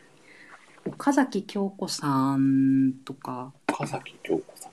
[0.86, 4.69] 岡崎京子さんとか岡崎京子さん。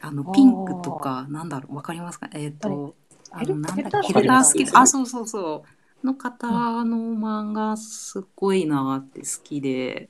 [0.00, 2.28] あのピンクとかなんだろうわかりますか？
[2.32, 2.94] えっ、と
[3.30, 4.78] あのなんだっけヘヘルタースキル。
[4.78, 5.64] あそうそうそ
[6.02, 6.06] う。
[6.06, 6.46] の方
[6.84, 10.08] の漫画すごいなって好きで。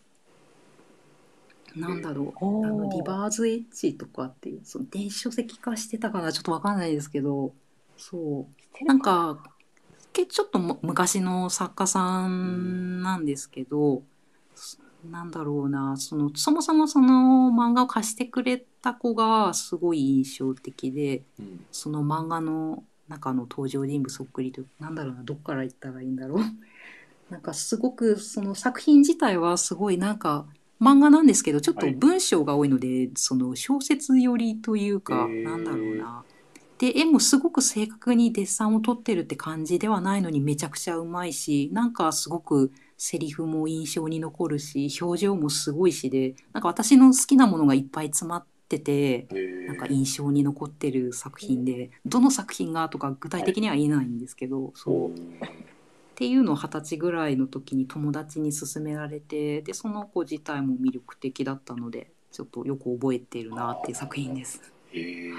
[1.76, 2.66] なんだろう。
[2.66, 6.32] あのリバーズエッジとかっていうその電子書籍化してたかな？
[6.32, 7.52] ちょっとわかんないですけど
[7.96, 8.46] そ
[8.80, 8.84] う。
[8.84, 9.38] なんか
[10.12, 14.02] けちょっとも昔の作家さんなんですけど、
[15.08, 21.64] なんだろうなそのそもそもその漫画を貸してくれた子がすごい印象的でうん。
[21.72, 26.38] その漫画の中の登場人物そっくりとなんだろうなどっから言ったらいいんだろう。
[27.30, 30.46] なんかすごくその作品自体はすごいなんか
[30.80, 31.94] 漫画なんですけどちょっとはい。
[31.94, 35.44] 文章が多いので、その小説寄りというか、へー。
[35.44, 36.24] なんだろうな。
[36.78, 42.72] で絵もすごく正確にデッサンを撮ってるって感じではないのにめちゃくちゃうまいしなんかすごく
[43.02, 49.26] セリフも印象に残るし表情もすごいしでなんか私の好きなものがいっぱい詰まってて。
[49.66, 55.12] なんか印象に残ってる作品でどの作品がとか具体的には言えないんですけど、そうっ
[56.16, 64.60] ていうのを二十歳ぐらいの時に友達に勧められてでその子自体も魅力的だったのでちょっとよく覚えてるなっていう作品です。
[64.92, 65.32] へー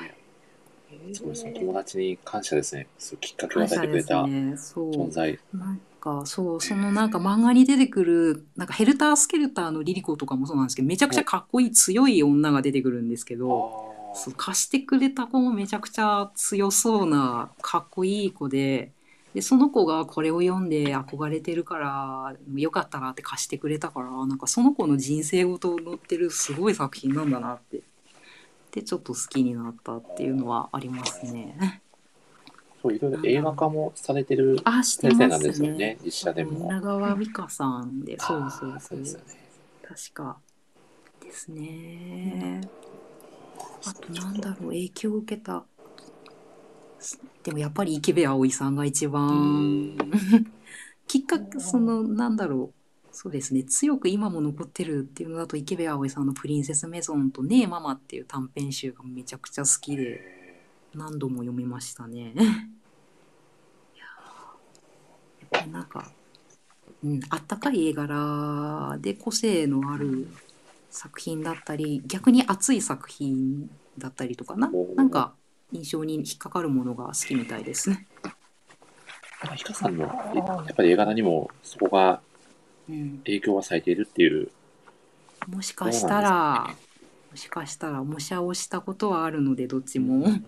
[1.13, 1.53] すごいですね。
[1.53, 2.87] 友達に感謝ですね。
[2.97, 4.55] そうきっかけを与えてくれたね。
[4.57, 5.37] そう存在。
[5.53, 13.87] なんかそうそのなんか漫画に出てくるなんかヘルタースケルターのリリコとかもそうなんですけどめちゃくちゃかっこいい強い女が出てくるんですけど。
[13.87, 18.91] あそう貸してくれた子もめちゃくちゃ強そうなかっこいい子で
[19.33, 27.81] でその子がこれを読んで憧れてるからよかったなって貸してくれたからなんかその子の人生ごと載ってるすごい作品なんだなって
[28.71, 31.81] でちょっと好きになったっていうのはありますね。
[32.81, 35.97] そういろいろ映画化もされてるあして先生なんですよね。。
[36.03, 36.67] 実写でも。
[36.69, 39.25] 蜷川美香さんでそうそうあーそそううですよね。
[39.83, 40.37] 確か
[41.21, 42.61] ですね。
[43.85, 45.65] あとなんだろう影響を受けた
[47.43, 49.97] でもやっぱり池部葵さんが一番
[51.07, 60.21] きっかけそのなんだろうそうですね強く今も残ってるっていうのだと池部葵さんの「プリンセスメゾン」と「ねえママ」っていう短編集がめちゃくちゃ好きで
[60.95, 62.33] 何度も読みましたね。
[63.93, 66.11] いやなんか、
[67.03, 70.27] うん、あったかい絵柄で個性のある
[70.89, 75.33] 作品だったり逆に熱い作品だったりとかななんか
[75.71, 78.07] 印象に引っかかるものが好きみたいですね。
[79.43, 82.21] なんか、ひかさんの、えやっぱり映画にもそこが
[82.89, 84.49] うん、影響がされているっていう。
[85.47, 86.75] もしかしたら、
[87.31, 90.25] もしかしたら模写をしたことはあるのでどっちも。
[90.25, 90.45] うん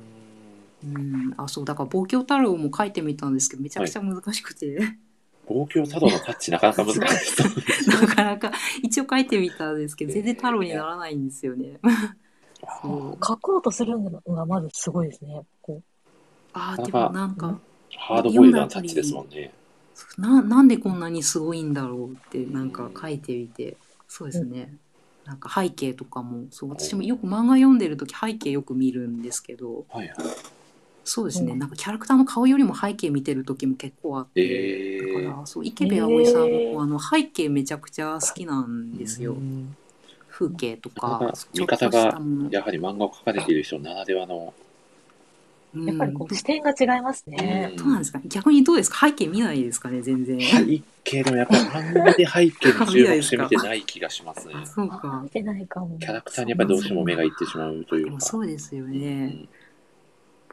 [0.86, 4.78] うん、あそうだから「望郷太郎」も書いてみたんですけどめちゃくちゃ難しくて、
[5.48, 7.90] 望郷太郎のタッチなかなか難しい。
[7.90, 11.80] なかなか一応書いてみたんですけど全然太郎にならないんですよね。
[12.82, 15.42] そう書こうとするのがまずすごいですね。
[15.62, 15.82] こ
[16.54, 17.60] あーでもなんか
[17.98, 19.54] ハードボイルドなタッチですもんね。
[20.18, 23.78] ななんでこんなにすごいんだろうってなんか書いてみて
[24.08, 24.76] そうですね、
[25.26, 30.18] なんか背景とかもそう私もよく漫画読んでる時背景よく見るんですけどはいはい。
[31.06, 39.34] そうですね、うんなんかキャラクターの顔よりも背景見てる時も結構あって、えーだからそう池部葵さんも、へーあの背景めちゃくちゃ好きなんですよ。
[39.34, 39.76] うん
[40.30, 44.54] 風景とか、見方がやはり漫画を描かれている人ならではの、
[45.76, 47.74] うんやっぱりこう視点が違いますね。
[47.78, 48.20] どうなんですか？
[48.26, 49.08] 逆にどうですか？
[49.10, 50.02] 背景見ないですかね？
[50.02, 50.40] 全然。
[50.40, 54.54] 背景でもやっぱり漫画で背景に注目して見てない気がしますね。
[54.56, 55.30] あそうあか見。
[55.30, 55.98] てないかも。
[56.00, 58.20] キャラクターにやっぱりどうしても目がいってしまうというか。
[58.22, 59.00] そうですよね。
[59.00, 59.50] うん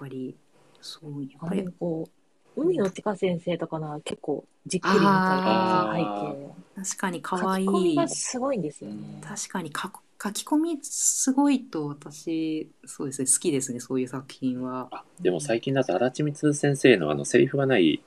[0.01, 0.37] ぱり
[0.81, 2.09] そうやっあぱりのこ
[2.57, 6.37] う、海の地下先生とかなら結構じっくり見たり背景。
[6.77, 9.21] 確かに可書愛いき込みがすごいんですよね。
[9.23, 14.89] 確かに書く書き込みすごいと私そうですね好きですねそういう作品は。
[14.91, 18.03] あでも最近だと足立光先生のあのセリフがない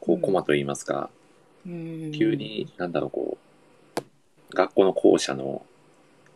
[0.00, 1.10] こうコマといいますか、
[1.66, 3.38] うん急になんだろうこ
[3.98, 5.62] う学校の校舎の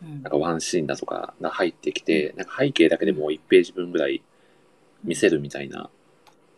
[0.03, 4.21] うんなんかワンシーンだとかが入ってきて、なんか背景だけでもう1ページ分ぐらい
[5.03, 5.89] 見せるみたいな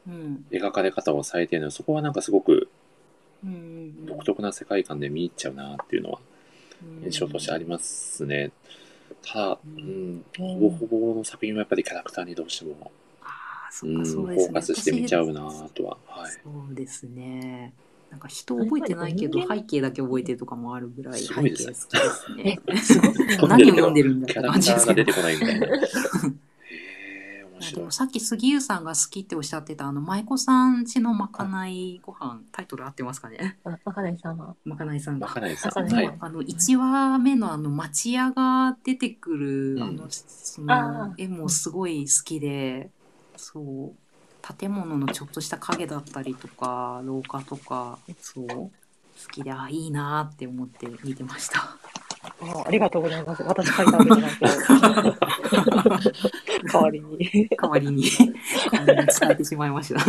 [0.08, 2.70] うん描かれ方をされているのでそこはなんかすごく
[3.44, 6.20] うん独特な世界観で見入っちゃうなっていうのは
[6.84, 8.52] うん印象としてありますね。
[9.26, 12.92] ただ、ううん、ほぼほぼの作品はやっぱりキャラクターにどうしても、
[13.22, 14.48] ああそうん、フそうですね。
[14.48, 15.42] ォーカスして見ちゃうな
[15.74, 15.98] とは。
[16.08, 16.32] はい。
[16.32, 16.40] そ
[16.72, 17.74] うですね。
[18.12, 23.38] なんか人覚えてないけど背景だけ覚えてるとかもあるぐらい背景すごいですね好きですね。
[23.48, 25.14] 何を読んでるんだってキャラ感クターが出じですけど。
[25.14, 25.68] てこないみたいな。
[27.66, 27.92] へえ、面で白いも。
[27.92, 33.58] さっき杉浦さんが好きっておっしゃってたあの舞妓さんちのまかないご飯タイトル合ってますかね？
[33.64, 34.56] あ若菜さんは。
[34.66, 35.72] まかないさんまがかないさん。
[35.72, 36.18] まかないはい。
[36.20, 42.90] あの1話目のあの町屋が出てくる、うんあのその絵もすごい好きで
[43.36, 43.94] そう
[44.58, 48.72] 建物のちょっとした影だったりとか廊下とかそう好
[49.32, 51.78] きであいいなって思って見てました。
[52.42, 53.44] あありがとうございます。
[53.44, 55.16] 私書いたわけじゃないけど。
[56.76, 57.50] 代わりに。
[57.62, 58.04] 代わりに
[58.72, 60.00] 代わりに伝えてしまいました。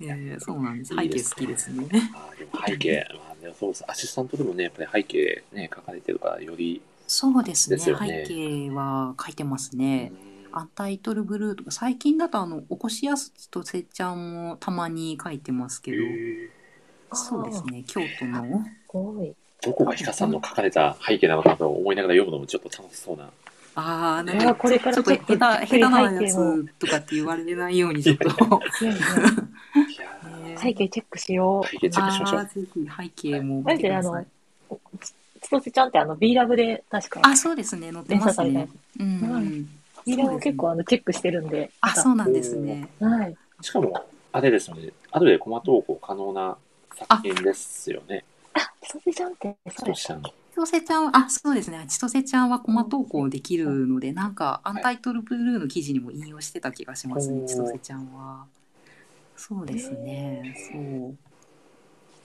[0.00, 0.94] えーそうなんです。
[0.94, 1.86] 背景好きですね。
[2.14, 3.84] あーでも背景、まあ、でもそうです。
[3.88, 7.78] アシスタントでもね、やっぱり背景ね、書かれてるから、より、そうですね。
[7.78, 10.06] 背景は書いてますうね。
[10.06, 16.02] んアンタイトルブルーとか最近だとあのおこしやすとせっちゃんもたまに書いてますけど、
[17.14, 17.84] そうですね。
[17.86, 19.34] 京都のすごい。
[19.62, 23.30] どこがヒカさんの書かれた背景なのかと思いながら読むのもちょっと楽しそうな。
[23.74, 28.28] ああなんかこれからちょっと下手下手なやつとかって言われないようにちょっと
[30.60, 31.66] 背景チェックしよう。
[31.68, 32.40] 背景チェックしましょう。
[32.40, 34.24] あーぜひ背景もマジであの
[35.40, 38.68] つとせちゃんってあの B ラブで確か、あそうですね載ってますね。
[38.98, 39.68] うん、うん
[40.06, 41.70] ビラを結構あのチェックしてるんで。
[41.80, 42.88] あそうなんですね。
[43.00, 43.36] はい。
[43.60, 44.90] しかも、あれですよね。
[45.10, 46.56] 後でコマ投稿可能な
[46.94, 48.24] 作品ですよね。
[48.82, 50.22] つとせちゃんって、そうです少しあの
[50.54, 51.86] 千歳ちゃんは、あ、そうですね。
[51.88, 58.44] 千歳ちゃんはコマ投稿できるので、なんか、アンタイトルブルーの記事にも引用してた気がしますね、千歳ちゃんは。
[59.36, 60.54] そうですね。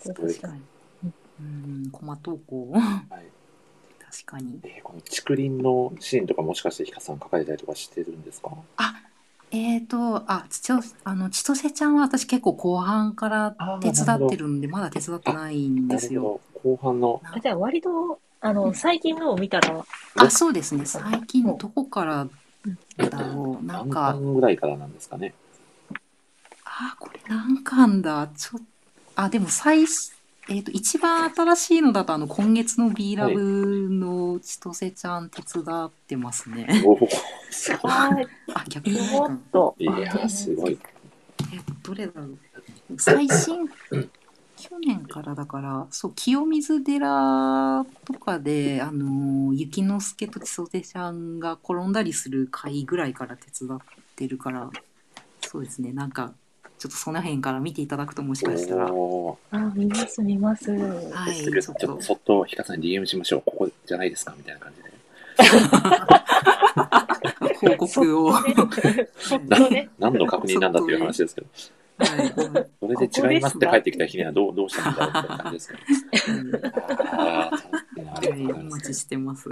[0.03, 0.13] そう。
[0.13, 0.61] 確かに。
[1.39, 1.43] う
[1.88, 2.71] ん、コマ投稿。
[2.73, 2.82] はい
[4.09, 4.59] 確かに。
[4.63, 8.51] えーこの竹林のシーンとかもしかしてヒカさん書かれたりとかしてるんですか？
[9.49, 16.41] えーと、あ、ちちょ、あの、千歳ちゃんは私結構後半から手伝ってるんで、まだ手伝ってないんですよ。
[16.64, 19.86] 後半の、あじゃあ割と、あの、最近のを見たら、
[20.16, 20.86] あ、そうですね。
[20.86, 22.28] 最近どこから
[22.97, 23.66] だろう？
[23.66, 25.34] な何んか、巻ぐらいからなんですかね。
[26.64, 28.30] あーこれ何巻だ？
[28.36, 28.60] ちょ
[29.16, 29.86] あでも最
[30.49, 36.84] えっ、と一番新しいのだとあの今月の B ラブの千歳ちゃん手伝ってますね。
[36.86, 36.99] おお、
[37.49, 37.91] すごい。
[37.91, 40.78] はい、あ逆にもかっと、いやー、すごい。
[41.53, 42.38] えどれだろう？
[42.97, 43.70] 最新？
[44.58, 53.80] 去年からだからそう清水寺とかであの雪之助と千歳ちゃんが転んだりする回ぐらいから手伝っ
[54.16, 54.70] てるから
[55.45, 56.34] そうですねなんか
[56.80, 58.93] ちょっとその辺から見ていただくともしかしたら。
[58.93, 60.70] おーあ、見ます、見ます。
[60.72, 63.41] はい、ちょっちょっととそっとヒカさんに DM しましょう。
[63.43, 64.36] ここじゃないですか？
[64.38, 64.88] みたいな感じで。
[67.72, 68.32] 報告を。
[68.32, 68.43] は
[69.18, 71.47] そっとね、 何の確認なんだっていう話ですけど。
[72.05, 72.07] い。
[72.09, 72.33] はい。
[72.79, 76.59] それで違いますって帰ってきた日にはどうどうしたんだろうって感じですけど。
[77.13, 79.49] あーありがとうございお待ちしてます。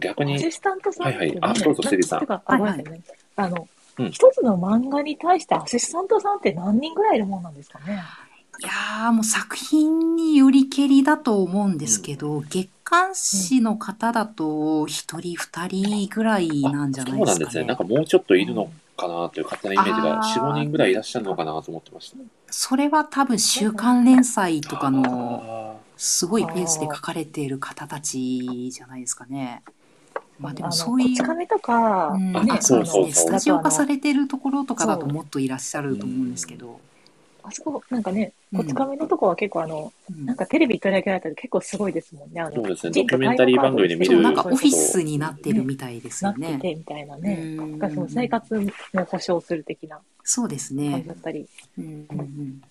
[0.00, 2.42] 逆にアシスタントさんはいはいあどうぞセリさんてか？
[2.46, 3.00] あ、ごめんなさいね。
[3.36, 7.78] あの、うん一つの漫画に対してアシスタントさんって何人ぐらいいるもんなんですか？
[7.80, 8.02] ね。
[8.58, 17.38] いやーもう作品によりけりだと思うんですけど、月刊誌の方だと一人二人ぐらいなんじゃないそうですか？
[17.38, 17.38] ね。
[17.38, 17.64] なんですね。
[17.66, 17.84] なんか？
[17.84, 22.16] もうちょっといるのかなという勝手なイメージが、あー4、5人ぐらいいらっしゃるのかなと思ってました。
[22.50, 29.62] それは多分週刊連載とかのあすごいペースで書かれている方たちじゃないですかね。
[30.38, 33.02] まあでものそういうとか、うんあね、そうですね。
[33.02, 36.80] そうそうそうスタジオ化されてるところとかだともっといらっしゃると思うんですけど。
[36.82, 36.95] あ
[37.48, 42.40] あそこ、なんかね、うんこち亀のとこは結構あの、うんなんかテレビ取り上げられたら結構すごいですもんね。
[42.40, 46.58] あのそうですねドキュメンタリー番組で見るそう、なんかオフィスになってるみたいですなってよね。
[46.58, 47.34] てみたいなね。
[47.34, 48.70] うんなんかその生活も
[49.04, 51.14] 保障する的なそうです感ねじだ。
[51.14, 51.46] ったり、
[51.78, 52.62] うんうんうん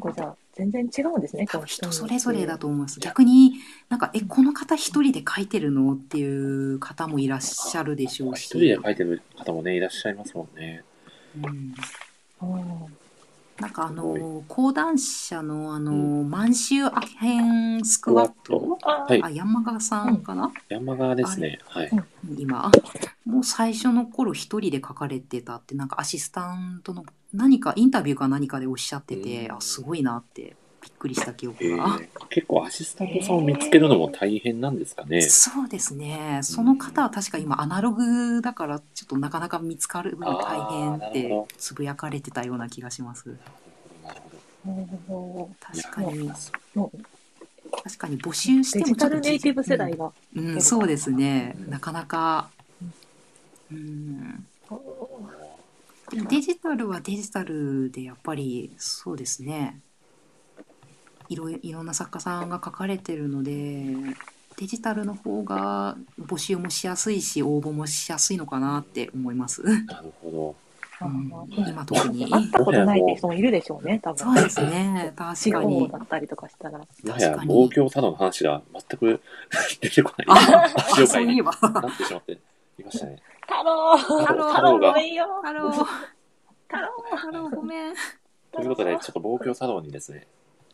[0.00, 2.98] これじゃあ全然違うんですね、多分人それぞれだと思います。
[2.98, 3.54] 逆に
[3.88, 8.46] なんかえこの方一人で書いてるのっていう方もいらっしゃるでしょうし。
[8.46, 10.82] 一人で書いてる方もね、いらっしゃいますもんね。
[11.36, 11.74] うん
[12.42, 12.96] うん
[13.60, 17.38] なんかあの講談社のあの、う満州アヘ
[17.76, 18.78] ンスクワット？
[18.82, 21.60] あはいあ山川さんかな、山側ですね。
[21.68, 21.90] はい。
[22.36, 22.70] 今。
[23.24, 29.56] もう最初の頃一人で書かれてたってなんかアシスタントの何かインタビューか何かでおっしゃってて、うん。
[29.56, 32.26] あすごいなってびっくりした記え憶が、ー。
[32.28, 35.22] 結構アシスタントさんを見つけるのも大変なんですかね。
[35.22, 36.40] そうですね。
[36.42, 43.34] その方は確か今アナログだからちょっとなかなか見つかるのが大変ってつぶやかれてたような気がします。
[44.04, 44.12] な
[44.76, 45.66] るほど。
[45.80, 46.30] 確かに。
[47.82, 50.12] 確かに募集してデジもちょっとタルネイティブ世代が。
[50.36, 51.56] うん、そうですね。
[51.58, 51.70] うん。
[51.70, 52.50] なかなか
[53.72, 54.46] うん。
[56.28, 59.80] デジタルはデジタルでやっぱりそうですね
[61.34, 63.84] いろいいろんな作家さんが書かれてるので
[64.56, 70.54] デジタルの方が募集もしやすいし応募もしやすいのかなって思います、なるほ
[71.00, 71.28] あうん。
[71.28, 72.30] ー今特に。
[72.30, 74.18] 会ったことないって人もいるでしょうね、多分。
[74.18, 75.12] そうですね。
[75.16, 75.88] 確かに。
[75.88, 76.78] だったりとかしたら。
[76.78, 76.84] ど。
[77.46, 79.20] もはや、の話が全く
[79.80, 80.26] 出てこない。
[80.28, 80.68] あ
[81.06, 81.52] そういえば。
[81.60, 82.38] なってしまってい
[82.84, 83.18] ましたね。
[83.42, 83.96] 太郎。
[83.96, 84.52] 太郎。
[84.52, 85.26] 太郎ごめんよ。
[85.42, 87.16] ハロー太郎。
[87.16, 87.94] ハローごめん。
[88.52, 90.26] ということで、ちょっと望郷太郎にですね、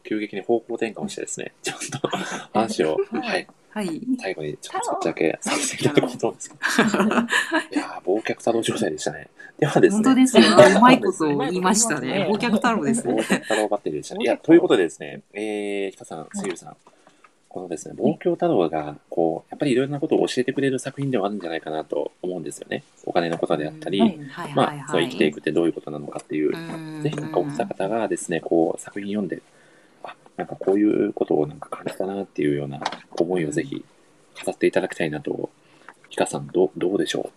[0.05, 2.09] 急激に方向転換をしてですね、ちょっと
[2.53, 4.01] 話を、はい、はい。
[4.19, 7.05] 最後にちょっと少しだけさせていただこうと思うんですけど。
[7.05, 7.09] い
[7.79, 9.29] やー、忘却太郎状態でしたね。
[9.59, 10.03] ではですね。
[10.05, 10.43] 本当ですよ。
[10.77, 12.27] うまいこと言いましたね。
[12.29, 13.15] 忘却太郎ですね。
[13.15, 14.25] 忘却太郎バッテリーでしたね。
[14.25, 16.77] いや、ということでですね、えー、ひかさん、杉浦さん、
[17.51, 22.83] このですね、望郷太郎が、こう、やっぱりいろんなことを教えてくれる作品ではあるんじゃないかなと思うんですよね。
[23.05, 24.21] お金のことであったり、
[24.55, 27.03] まあ、そう生きていくってどういうことなのかっていう、うん。
[27.03, 29.41] ぜひなんかお二方がですね、こう、作品読んで、あ、
[30.41, 32.81] なんかこういうことをなんか感じたなっていうような
[33.11, 33.85] 思いをぜひ
[34.43, 35.51] 語っていただきたいなと、
[36.09, 37.31] ひかさん、どうどうでしょ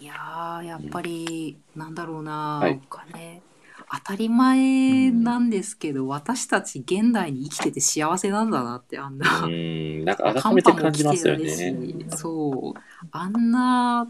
[0.00, 2.80] いやーやっぱり、なんだろうな、はい。
[2.84, 3.40] お金。
[3.88, 11.70] 当たり前なんですけど、私たち現代に生きてて幸せなんだなってあんううなーん、なんか改めて感じますよ寒波も来てね。
[11.70, 12.80] ないしそう。
[13.12, 14.08] あんな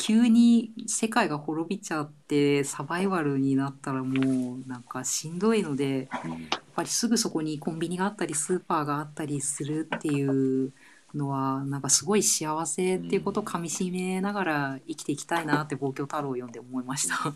[0.00, 10.72] 急に世界が滅びちゃってサバイバルになったらもうなんかしんどいのでうんぱりすぐそこにコンビニがあったりスーパーがあったりするっていう
[11.14, 17.34] のはなんかすごい幸せっていうことをかみしめながら生きていきたいなって望郷太郎を読んで思いました。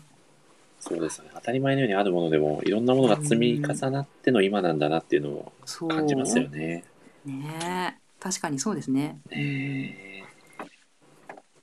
[0.79, 1.31] そうですよね。
[1.33, 5.51] 当たり前のようにあるものでも、いろんなものが積み重なっての今なんだなっていうのを
[5.87, 6.83] 感じますよね。
[7.25, 9.19] ねえ確かにそうですね。
[9.31, 10.23] ね
[10.61, 10.65] え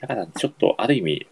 [0.00, 1.26] だからちょっとある意味、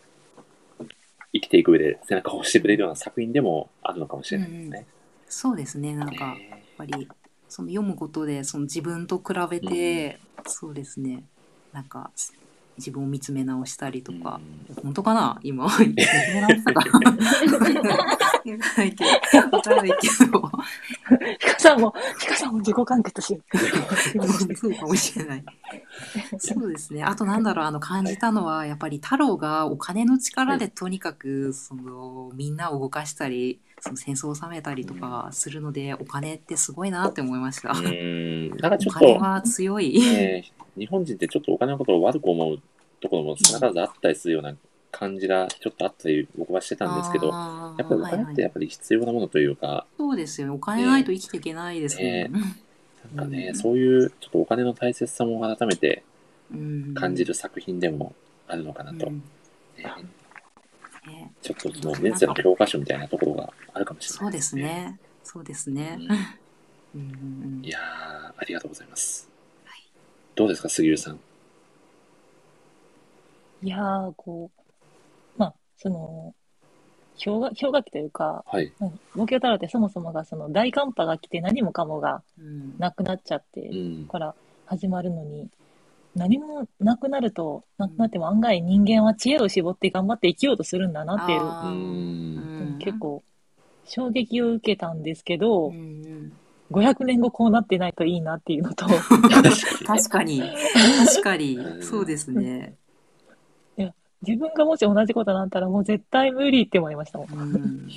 [1.33, 4.87] 生きていく上で背中を押してくれるような作品でもあるのかもしれないですね。
[5.31, 5.95] そうですね。
[5.95, 7.09] なんかやっねぱり
[7.49, 11.25] その読むことでその自分と比べて、そうですね。
[11.73, 12.11] なんか
[12.77, 14.41] 自分を見つめ直したりとか、
[14.83, 15.39] 本当かな？
[15.43, 15.67] 今。
[15.79, 17.13] 見つめ直した から
[18.77, 19.57] ないけど。
[19.57, 20.51] わからないけど。
[21.39, 23.43] ヒカさんも、ヒカさんも自己完結し。
[24.57, 25.45] そうかもしれない。
[26.39, 27.05] そうですね。
[27.05, 37.71] あとなんだろう、あの感じたのは、やっぱり太郎がお金の力でとにかく、その、みんなを動かしたり、その戦争を収めたりとかするので、お金ってすごいなって思いました。
[37.71, 40.01] うーん、 なんかちょっと、お金は強い。
[40.01, 40.45] ね
[40.77, 42.59] 日本人ってちょっとお金のことを悪く思う
[43.01, 44.55] ところも少なからずあったりするような
[44.93, 50.53] 感じがちょっとあったり僕はしてたんですけど、やっぱりお金ってやっぱり必要なものというか、そうですよね。
[50.55, 52.05] お金ないと生きていけないですもん。
[52.13, 52.31] ね
[53.15, 56.03] なんかね、うんそういうちょっとお金の大切さも改めて
[56.53, 58.15] うん感じる作品でも
[58.47, 59.07] あるのかなと。
[59.07, 59.23] うん
[59.77, 60.20] ねね
[61.43, 64.57] ちょっとその熱の教科書みたいなところがあるかもしれないそうです。
[64.57, 65.01] ね。
[65.23, 65.99] そうですね。
[66.95, 67.83] うんうんうんいやー、
[68.37, 69.29] ありがとうございます。
[69.65, 69.83] はい
[70.35, 71.21] どうですか、杉浦さん？
[73.63, 76.35] いやー、こう、まあ、その、
[77.23, 78.73] 氷河氷河期というか、はい。
[78.81, 83.75] うん東京太郎ってそもそもがその大寒波が来て何もかもがうんなくなっちゃってう
[84.05, 84.07] ん。
[84.07, 84.35] から
[84.67, 85.49] 始まるのに、
[86.15, 93.23] 何もなくなると、なくなっても案外人間は知恵を絞って頑張って生きようとするんだなっていう、結構
[93.85, 96.33] 衝撃を受けたんですけど、うんうん
[96.71, 100.41] 500年後こうなってないといいなっていうのと、確かに
[101.05, 102.77] 確かにうんそうですね。
[104.23, 107.29] 自分がもし同じことになったらもう絶対無理って思いましたもん。
[107.33, 107.89] うん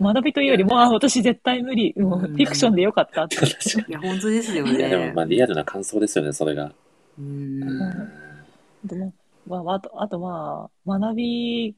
[0.00, 1.94] 学びというよりも、あ、私絶対無理。
[1.96, 3.36] フィクションでよかったって。
[3.36, 3.58] 確か
[3.88, 4.74] いや、本当ですよに。
[4.74, 5.12] いや、でも、ね。
[5.14, 6.72] まあ、リアルな感想ですよね、それが。
[7.18, 8.08] ううんん。
[8.84, 9.12] でも、
[9.46, 11.74] まあ、あと、あとまあ、学び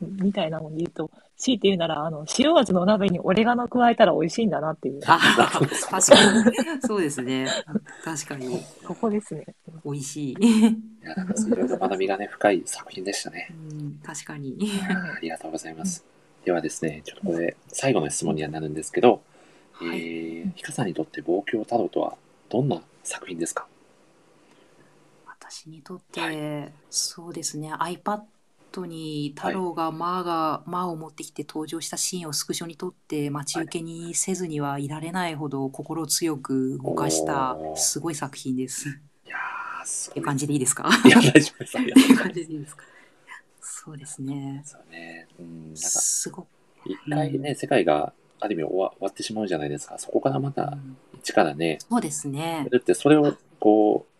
[0.00, 5.18] みたいなもんで言うと、強いて言うなら、あの、塩味の鍋にオレガノ加えたら美味しいんだなっていう、あ
[5.90, 6.80] 確かに。
[6.86, 7.46] そうですね。
[8.04, 8.62] 確かに。
[8.84, 9.44] ここですね。
[9.84, 10.32] 美味しい。
[10.32, 10.36] い
[11.02, 13.48] や、なんかいろいろ学びがね、深い作品でしたね。
[13.50, 14.56] うん、確かに。
[15.16, 16.04] ありがとうございます。
[16.44, 19.22] ではですね、ちょっとこれ、最後の質問にはなるんですけど、
[19.80, 22.16] えはいー、ひかさんにとって望郷太郎とは
[22.50, 23.66] どんな作品ですか？
[25.52, 28.22] 私にとって、そうですね、iPad
[28.86, 38.88] に太郎がマーが、マーを持ってきて登場したシーンをスクショに撮って待ち受けにせずにはいられないほど心強く動かしたすごい作品です。
[38.88, 40.88] っていう感じでいいですか？
[41.04, 41.76] いや、大丈夫です。
[41.76, 42.84] ありがとうございます感じでいいですか？
[43.60, 44.62] そうですね。
[44.64, 45.26] そうね。
[45.38, 46.46] うん、なんか、すごく、
[46.86, 49.98] 一回ね、世界がある意味終わ終わってしまうじゃないですか。
[49.98, 52.66] そこからまたうん一からね、そうですね。
[52.72, 54.11] だってそれを、こう、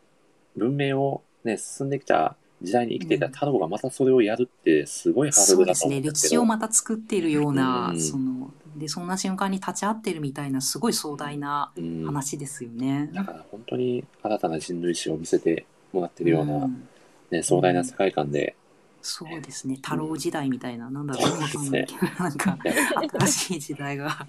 [0.56, 5.96] 文明をね、進んできた時代に生きていたうん太郎がまたそれをやるってすごいハードルだとそうですね。
[5.96, 6.28] 思うんですけど。
[6.28, 13.10] 歴史をまた作っているような、うんその、で、そんな瞬間に立ち会ってるみたいな、すごい壮大なうん、話ですよね。
[13.12, 16.88] だから本当に新たな人類史を見せてもらってるような、うん
[17.30, 18.54] ね、壮大な世界観で、
[19.02, 19.76] そうですね。
[19.82, 21.86] 太郎時代みたいな、なんだろう、そうね
[22.20, 22.56] なんか、
[23.18, 24.28] 新しい時代が。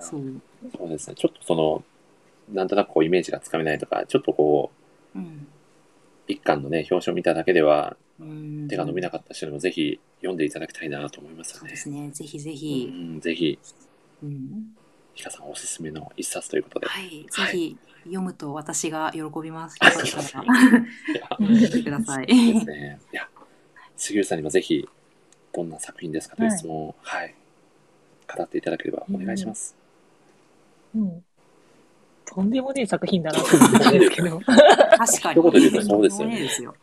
[0.00, 0.40] そう。
[0.78, 1.84] そうですね、ちょっとその、
[2.50, 4.70] なんとなくこうイメージがつかめないとか、ちょっとこ
[5.14, 5.46] う、うん。
[6.26, 11.76] 一巻のね、表紙を見ただけではうん手が伸びなかった人にもぜひ読んでいただきたいなと思いますそうで。
[11.76, 12.10] すね。
[12.10, 12.84] ぜひぜうひ。
[12.86, 13.58] ん、ぜひ、
[14.22, 14.76] うん。
[15.14, 16.86] ひかさんおすすめの一冊ということで。
[16.86, 17.08] はい。
[17.10, 19.76] ぜはいひ、読むと私が喜びます。
[19.76, 20.46] よかったら、い
[21.14, 22.26] や読んでください。
[22.26, 23.00] ですね。
[23.12, 23.28] いや、
[23.96, 24.88] 杉浦さんにもぜひ、
[25.52, 27.34] どんな作品ですかという質問を、はい、
[28.36, 29.76] 語っていただければお願いします。
[30.94, 31.24] うん。
[32.26, 34.40] とんでもねえ作品だなと思ったんですけど。
[34.96, 35.40] 確かに。
[35.40, 36.74] 一言でそうですよねとんでもねえですよ。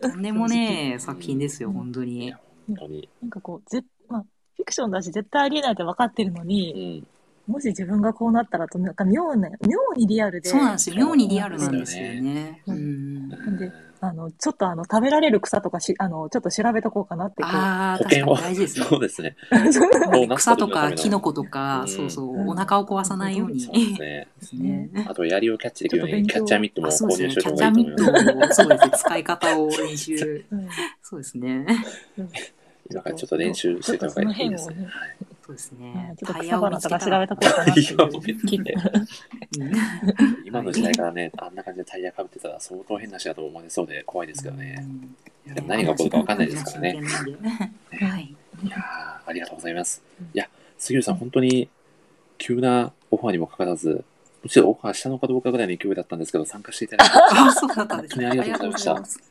[0.00, 2.40] とんでもねえ作品ですよ、本当いにや。
[2.66, 3.08] 本当に。
[3.20, 4.24] なんかこう、ぜまあ、
[4.56, 7.04] フィクションだし絶対ありえないって分かってるのうに、
[7.48, 7.52] ん。
[7.52, 10.96] もし自分がこうなったらと、なんか妙な、妙にリアルで、そうなんですよ。
[10.96, 12.62] 妙にリアルなんですよね。
[12.66, 13.56] ううんん。
[13.58, 13.70] で
[14.06, 17.42] あの、ちょっとあの、食べられる草とかし、あの、ちょっと調べとこうかなって。
[17.42, 18.86] ああ、確か保険を、に大事ですね。
[18.86, 19.36] そうですね。
[19.50, 23.60] こうなった草とかキノコとか、うんそうそう、うんお腹を壊さないように。
[23.60, 24.28] そうですね。
[24.40, 24.90] ですね。
[25.08, 28.26] あと、槍をキャッチできるように、ちょっと勉強キャッチャーミットもあ、そう購入しておいたャッチャー方がいいと思います。
[28.26, 28.92] ミットを、そうですね。
[28.98, 30.44] 使い方を練習。
[30.50, 30.68] うん
[31.02, 31.66] そうですね。
[32.90, 36.16] 今からちょっと練習してた方がいいですねはいそうですうねん。
[36.16, 37.84] ちょっとタイヤを草花とか調べとこうかなってい
[40.46, 44.86] 今の時代からね、あんな感じでタイヤかぶってたら相当変な人だと思われそうで怖いですけどね。
[45.46, 46.94] でも何が起こるか分かんないですからね。
[46.94, 47.06] ね。
[48.00, 48.34] はい。
[48.62, 50.02] いやーありがとうございます。
[50.32, 51.68] いや、杉浦さん、本当に
[52.38, 54.02] 急なオファーにもかかわらず、
[54.42, 57.14] もちろんオファーしたのかどうかぐらいの勢いだったんですけど、参加していただいて。
[57.74, 59.24] 本当にありがとうございました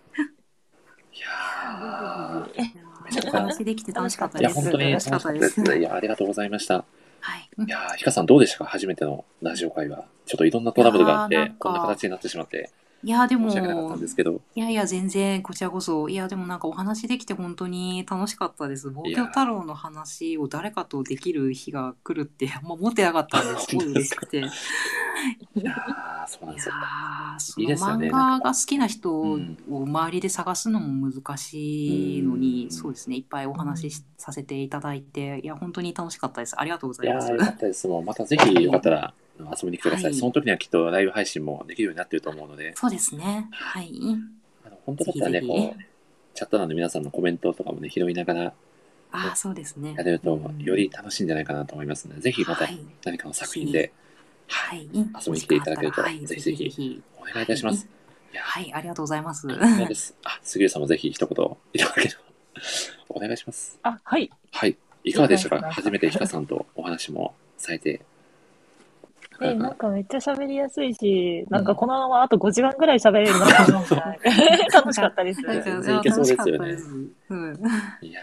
[1.14, 2.83] いや
[3.28, 4.62] お話できて楽しかったーいや、です。
[4.62, 5.78] 本当に楽楽しかったたですす。
[5.78, 6.86] いや、ありがとうございました。
[7.20, 7.50] はい。
[7.66, 8.66] いやー、ひかさんどうでしたか？
[8.66, 10.06] 初めてのラジオ会話。
[10.26, 12.72] ちょっといろんなトラブルがあってこんな形になってしまって、
[13.04, 16.08] いや、でも、申し訳なかったんですけど、いやいや、全然、こちらこそ。
[16.08, 18.90] いや、でもなんかお話できて本当に楽しかったです。
[18.92, 23.66] 望郷太郎の話を誰かとできる日が来るって、あんま思ってなかったんです。
[23.72, 24.38] すごい嬉しくて。
[24.38, 26.76] いやいやー、そうなんですよ。
[27.58, 36.60] いいですよね漫画が好きな人をうん周りで探すのも難しいのに、うんそうですね、いっぱいお話しさせていただいて、いや、本当に楽しかったです。
[36.60, 37.28] ありがとうございます。
[37.28, 37.88] いやー、よかったです。
[37.88, 39.14] もうまたぜひよかったら
[39.52, 40.04] 遊びに来てください。
[40.06, 43.48] はいその時にはきっとライブ配信もできるようになってると思うので、そうですね。
[43.52, 43.92] はい。
[44.66, 45.84] あの本当だったらね、ぜひぜひこう、
[46.34, 48.54] チャット欄の皆さんのコメントとかもね、拾いながら
[49.12, 49.94] ああ、そうですね。
[49.98, 53.92] やれるとうんより楽しいんじゃないかなと思いますので、ぜひまたはい何かの作品で
[54.48, 54.90] はい。
[54.94, 57.04] 遊びに来ていただけるとはい、ぜひぜひぜひ。
[57.18, 57.88] お願いいたします。
[58.32, 59.48] いやー、はい、ありがとうございます。
[59.48, 60.16] そうです。
[60.24, 62.16] あ、杉浦さんもぜひ一言いただければ
[63.10, 63.80] お願いします。
[63.84, 64.32] あ、はい。
[64.52, 64.76] はい。
[65.04, 65.72] いかがでしたか？
[65.72, 68.02] 初めてひかさんとお話もされて。
[69.42, 73.88] え、なんかめっちゃ喋りやすいし、なんかこのままあと5時間ぐらい喋れるなと思う。
[73.90, 74.20] ぐらい
[74.72, 75.24] 楽しかった。
[75.24, 75.42] です。
[75.42, 76.52] なんか全然いけそうですよね。
[76.58, 76.90] 楽しかったです。
[77.30, 77.62] うん。
[78.02, 78.22] いや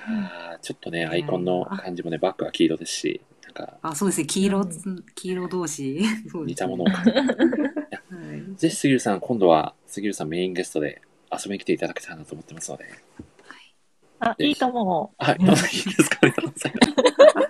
[0.56, 3.78] ー、ちょっとね、アイコンの感じもね、バックは黄色ですし、なんか。
[3.82, 4.26] あ、そうですね。
[4.26, 4.68] 黄色う、
[5.14, 6.02] 黄色同士。
[6.46, 6.86] 似たものを。
[8.56, 11.00] ぜひ杉浦さん、今度は杉浦さんメインゲストで
[11.32, 12.86] 遊びに来ていただけたらなと思ってますので。
[14.20, 15.24] あ、いいと思う。
[15.24, 15.56] はい、いいで
[16.04, 16.18] すか。
[16.22, 17.49] ありがとうございます。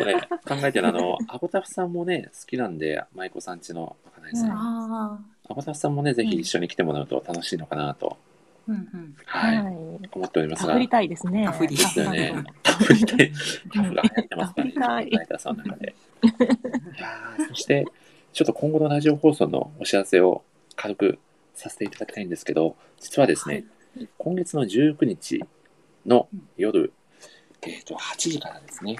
[0.00, 0.14] これ、
[0.60, 4.46] 考えてるあの、アゴタフさんもね、好きなんで、舞子さんちのまかないさん。
[4.46, 8.16] うんあアゴタフさんもね、ぜひ一緒に来てもらうと楽しいのかなと、
[8.68, 8.70] あ。
[8.70, 9.16] うんうん。
[9.26, 9.74] はい、はい。
[10.12, 10.68] 思っておりますが。
[10.68, 11.46] かぶりたいですね。
[11.46, 12.32] あふりですよね。
[12.64, 13.32] は振りたい。
[13.74, 14.70] タフが流行ってますからね。
[14.70, 15.94] 振りたいライターさんの中で。
[16.22, 17.84] いやーそして、
[18.32, 20.44] ちょっと今後のラジオ放送のお知らせを
[20.76, 21.18] 軽く
[21.54, 23.64] させていただきたいんですけど、実はですね、
[24.18, 25.40] 今月の19日
[26.06, 26.92] の夜、
[27.62, 28.96] えっ、と、8時からですね、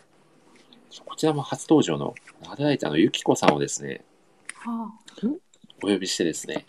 [1.04, 2.14] こちらも初登場の
[2.48, 4.04] アドライターのゆきこさんをですね、
[4.54, 4.92] は
[5.82, 6.66] お呼びしてですね、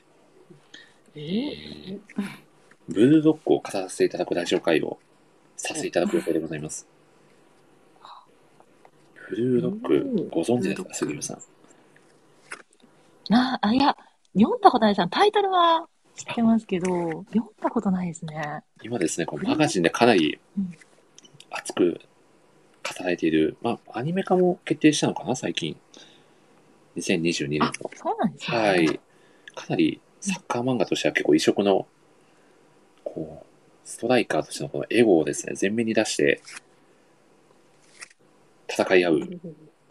[1.16, 2.00] えー、
[2.88, 5.00] ブルードッグを語らせていただくラジオ会を
[5.58, 6.88] させていただく予定でございます。
[9.30, 11.40] ブルードッグご存知ですか、杉浦さん。
[13.30, 13.96] な、あ、いや、
[14.38, 15.10] 読んだことないです。
[15.10, 16.88] タイトルは知ってますけど、
[17.34, 18.62] 読んだことないですね。
[18.84, 20.78] 今ですね、こうマガジンでかなりうん
[21.52, 22.00] 熱く
[22.84, 25.78] 語られている、まあ、アニメ化も決定したのかな、最近。
[26.98, 28.58] 2022年あの。、そうなんですね。
[28.58, 28.88] はい。
[29.56, 31.88] かなりサッカー漫画としては結構異色の、
[33.04, 33.46] こう、
[33.84, 36.42] ストライカーとしてのこのエゴをですね、前面に出して、
[38.70, 39.20] 戦い合う、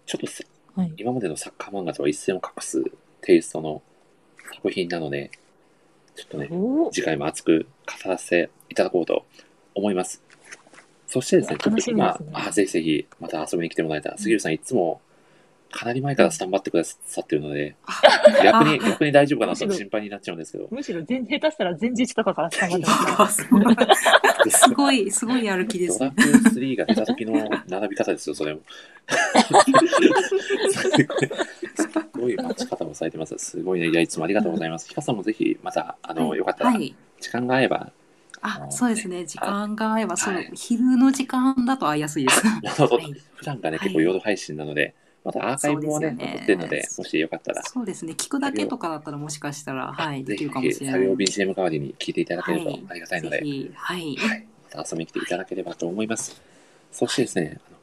[0.07, 0.93] ちょっとさはい。
[0.97, 2.83] 今までのサッカー漫画とは一線を画す
[3.23, 3.83] テイストの
[4.55, 5.31] 作品なので、
[6.15, 6.49] ちょっとね、
[6.93, 9.27] 次回も熱く語らせていただこうと
[9.75, 10.23] 思います。
[11.11, 15.01] そしてですね、ちょっ楽と今、ねあぜひぜひまた遊びに来てもらえたら、杉浦さんいつも
[15.73, 17.75] かなり前からスタンバってくださってるので、
[18.45, 22.87] 逆に、逆に大丈夫かなと心配になっちゃうんですけど、むしろ全、下手したら前日とかから捕まって
[23.19, 23.43] ます。
[24.51, 26.17] すごい、すごいやる気ですドラね。
[26.17, 28.61] クエ3が出た時の並び方ですよ、それも。
[31.75, 31.89] す
[32.19, 33.37] ごい待ち方もされてます。
[33.39, 33.89] すごいね。
[33.89, 34.89] いや、いつもありがとうございます。
[34.89, 36.95] ひかさんもぜひ、また、あの、よかったらは、い。
[37.21, 37.93] 時間が合えば、
[38.43, 39.25] あ、そうですね。
[39.27, 42.45] 時間が合えば、そうはい、昼の時間だと会いやすいです。
[42.45, 48.13] なるほどはい普段がね、はい結構夜配信なので、またアーカイブもね、そうですよね残ってるので、もしよかったら、そうですね。
[48.13, 51.01] 聞くだけとかだったらもしかしたら、はい、できぜひるかもしれない。
[51.01, 54.17] 作業 BGM 代わりに聞いていただけるとはいありがたいので、ぜひ、はい。
[54.17, 56.41] はい、また遊びに来ていただければと思います。
[56.93, 57.77] そしてですね、あの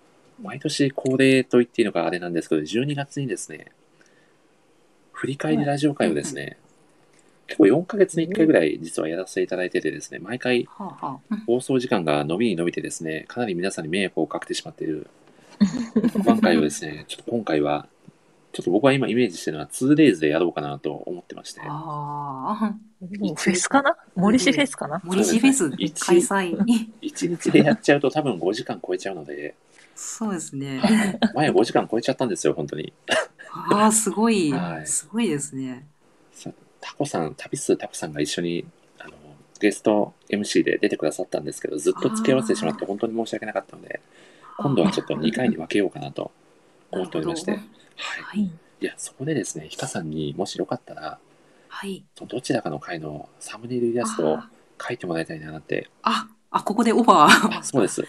[0.49, 3.67] 毎年恒例と言っていいのかあれなんですけど、12月にですね、
[5.11, 6.57] 振り返りラジオ会をですね、
[7.47, 10.67] 結構4ヶ月に1回ぐらい実はやらせていただいててですね、毎回
[11.45, 15.07] 放送時間が伸びに伸びてですね、かなり皆さんに迷惑をかけてしまっている。
[16.13, 17.87] 特番会をですね、ちょっと今回は、
[18.53, 21.67] ちょっと僕は今イメージしてるのは 2days でやろうかなと思ってまして、あ
[22.61, 23.95] あ、フェスかな？
[24.15, 25.01] 森氏フェスかな？
[25.03, 26.21] 森氏フェス開ね。
[26.23, 26.57] 催。
[27.01, 29.55] 1日でやっちゃうと多分5時間超えちゃうので、
[29.95, 30.81] そうですね。
[31.35, 32.93] 前5時間超えちゃったんですよ、本当に。
[33.51, 34.53] ああ、すごい。
[34.85, 35.85] すごいですね。
[36.87, 38.65] タコさん、旅数タコさんが一緒に
[38.97, 39.11] あの
[39.59, 43.99] ゲスト MC で出てくださったんですけど、ずっと付き合わせてしまって本当に申し訳なかったので、
[44.57, 46.31] 今度はちょっと2回に分けようかなと
[46.91, 47.63] 思っておりまして、なは
[48.35, 48.43] いい。
[48.79, 51.19] いや、そこでですね、ひかさんにもしよかったら、
[51.67, 52.03] はい。
[52.27, 57.59] どちらかの回のサムネイルイラストをあ描いてもらいたいなって、あ、あ、ここでオファー。
[57.59, 58.03] あ、そうです。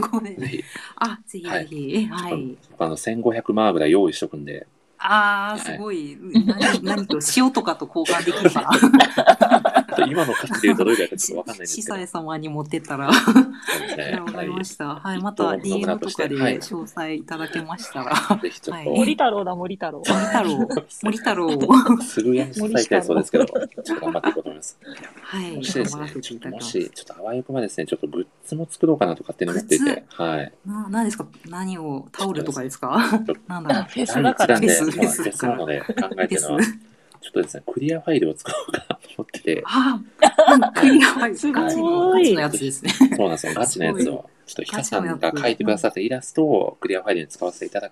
[0.00, 0.64] ここでぜひ、
[0.96, 2.06] あ、ぜひぜひ。
[2.06, 2.56] はい。
[2.70, 4.66] 僕あの1500万ぐらい用意しとくんで、
[4.98, 6.18] ああ、すごい。
[6.46, 9.72] 何、何と塩とかと交換できるかな。
[9.96, 13.06] と今の価値で言うとどれぐらいかちょっとわかんないんですけど、司祭様に持ってったら。
[13.06, 13.12] わ
[14.32, 14.96] かりました。
[14.96, 18.14] はい、いまた DM とかではい詳細いただけましたら。
[18.14, 20.02] はいぜひちょっと、はい森太郎だ、森太郎。
[20.06, 20.68] 森太郎、
[21.02, 22.02] 森太郎。
[22.02, 24.78] すぐやに伝えたいそうですけど、ちょっと頑張っていこうと思います。
[25.22, 26.48] はい、そしてですねちょっと。
[26.48, 30.52] もし、ちょっとあわよくばですね、ちょっとグッズも作ろうかなと勝手に思っていて、はい。
[30.66, 33.82] な、何ですか何を、タオルとかですかなんだろう。
[33.84, 35.86] フェスだから第一弾で、フェスなので考
[36.18, 36.78] えてるのは、フ
[37.26, 41.36] ちょっとですね、クリアファイルを作ろうかなと思ってて、ああ、クリアファイル。
[41.36, 42.92] すごいガチの、やつですね。
[42.92, 47.90] そうなんですよ、ガチのやつを、ちょっとヒカさんが描いてくださったイラストをクリアファイルに使わせていただ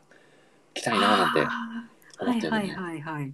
[0.72, 1.41] きたいななんて
[2.20, 3.32] 思ってるので、はいはいはい。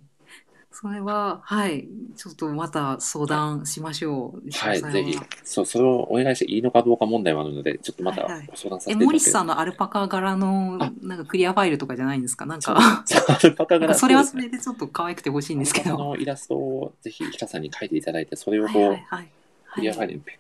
[0.72, 1.88] それは、はい。
[2.16, 4.50] ちょっとまた相談しましょう。
[4.50, 4.74] は。
[4.74, 12.46] い、ぜひ、そう、それをお願いしていいのかどうか問題もあるので、ちょっとまた相談させえ、ていただきモリスさんのアルパカ柄のあ、なんかクリアファイルとかじゃないんですか？
[12.46, 13.04] なんか、ア
[13.42, 15.98] ルパカ柄それはそれでちょっと可愛くてほしいんですけど。
[15.98, 19.28] のイラストをぜひヒカさんに描いていただいて、それをはいこう、はいはい。
[19.74, 20.38] クリアファイルにペ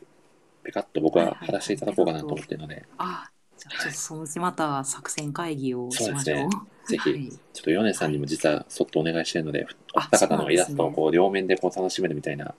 [0.62, 6.38] ペカッと僕は貼らせていただこうかなと思ってるので、あ、じゃあちょっとそのうちまた作戦会議をしましょう。
[6.40, 6.56] そうで
[6.86, 7.28] すぜひはい。
[7.28, 12.54] ちょっと米さんにも実はそっとお願いしてるので、おあ二方のイラストをこう両面でこう楽しめるみたいな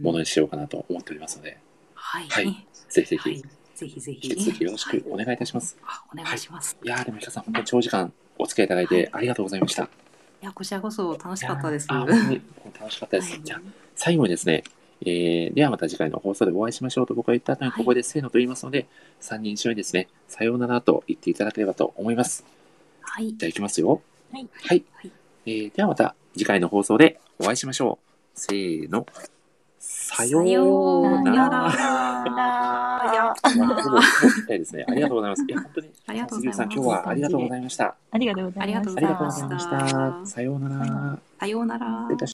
[0.00, 1.58] ものにしようかなと思っておりますので、
[1.94, 2.28] はい。
[2.28, 3.42] はいぜひぜはいひ、
[3.74, 4.28] ぜひぜひ。
[4.30, 5.76] 引き続きよろしくお願いいたします。
[5.84, 6.76] あ、お願いします。
[6.82, 9.84] いやーでもヒカさん、本当に長時間お付き合いいただいてありがとうございました。
[9.84, 9.88] い
[10.40, 11.88] や、こちらこそ楽しかったです。
[11.88, 12.40] 本当に
[12.78, 13.32] 楽しかったです。
[13.32, 13.60] はいじゃあ
[13.96, 14.64] 最後にですね、
[15.02, 18.86] えーではまた次回の放送でお会いしましょうと僕は言った後にはいここでせーのと言いますので、
[19.20, 22.44] 3人一緒にですね、さようならと言っていただければと思います。
[23.00, 23.34] はい。
[23.36, 24.02] じゃあ行きますよ。
[24.32, 24.48] はい。
[24.62, 24.84] はい。
[25.44, 28.18] はいえーではまた次回の放送でお会いしましょう。
[28.34, 29.06] せーの。
[29.78, 31.36] さようなら。
[31.36, 31.50] ら
[32.30, 34.00] まあほぼ、
[34.48, 34.86] ですね。
[34.88, 35.44] ありがとうございます。
[35.46, 37.94] いや、本当に、ありがとうございます今日はありがとうございました。
[38.10, 38.96] ありがとうございました。
[38.96, 40.26] ありがとうございました。
[40.26, 41.18] さようなら。
[41.38, 42.08] さようなら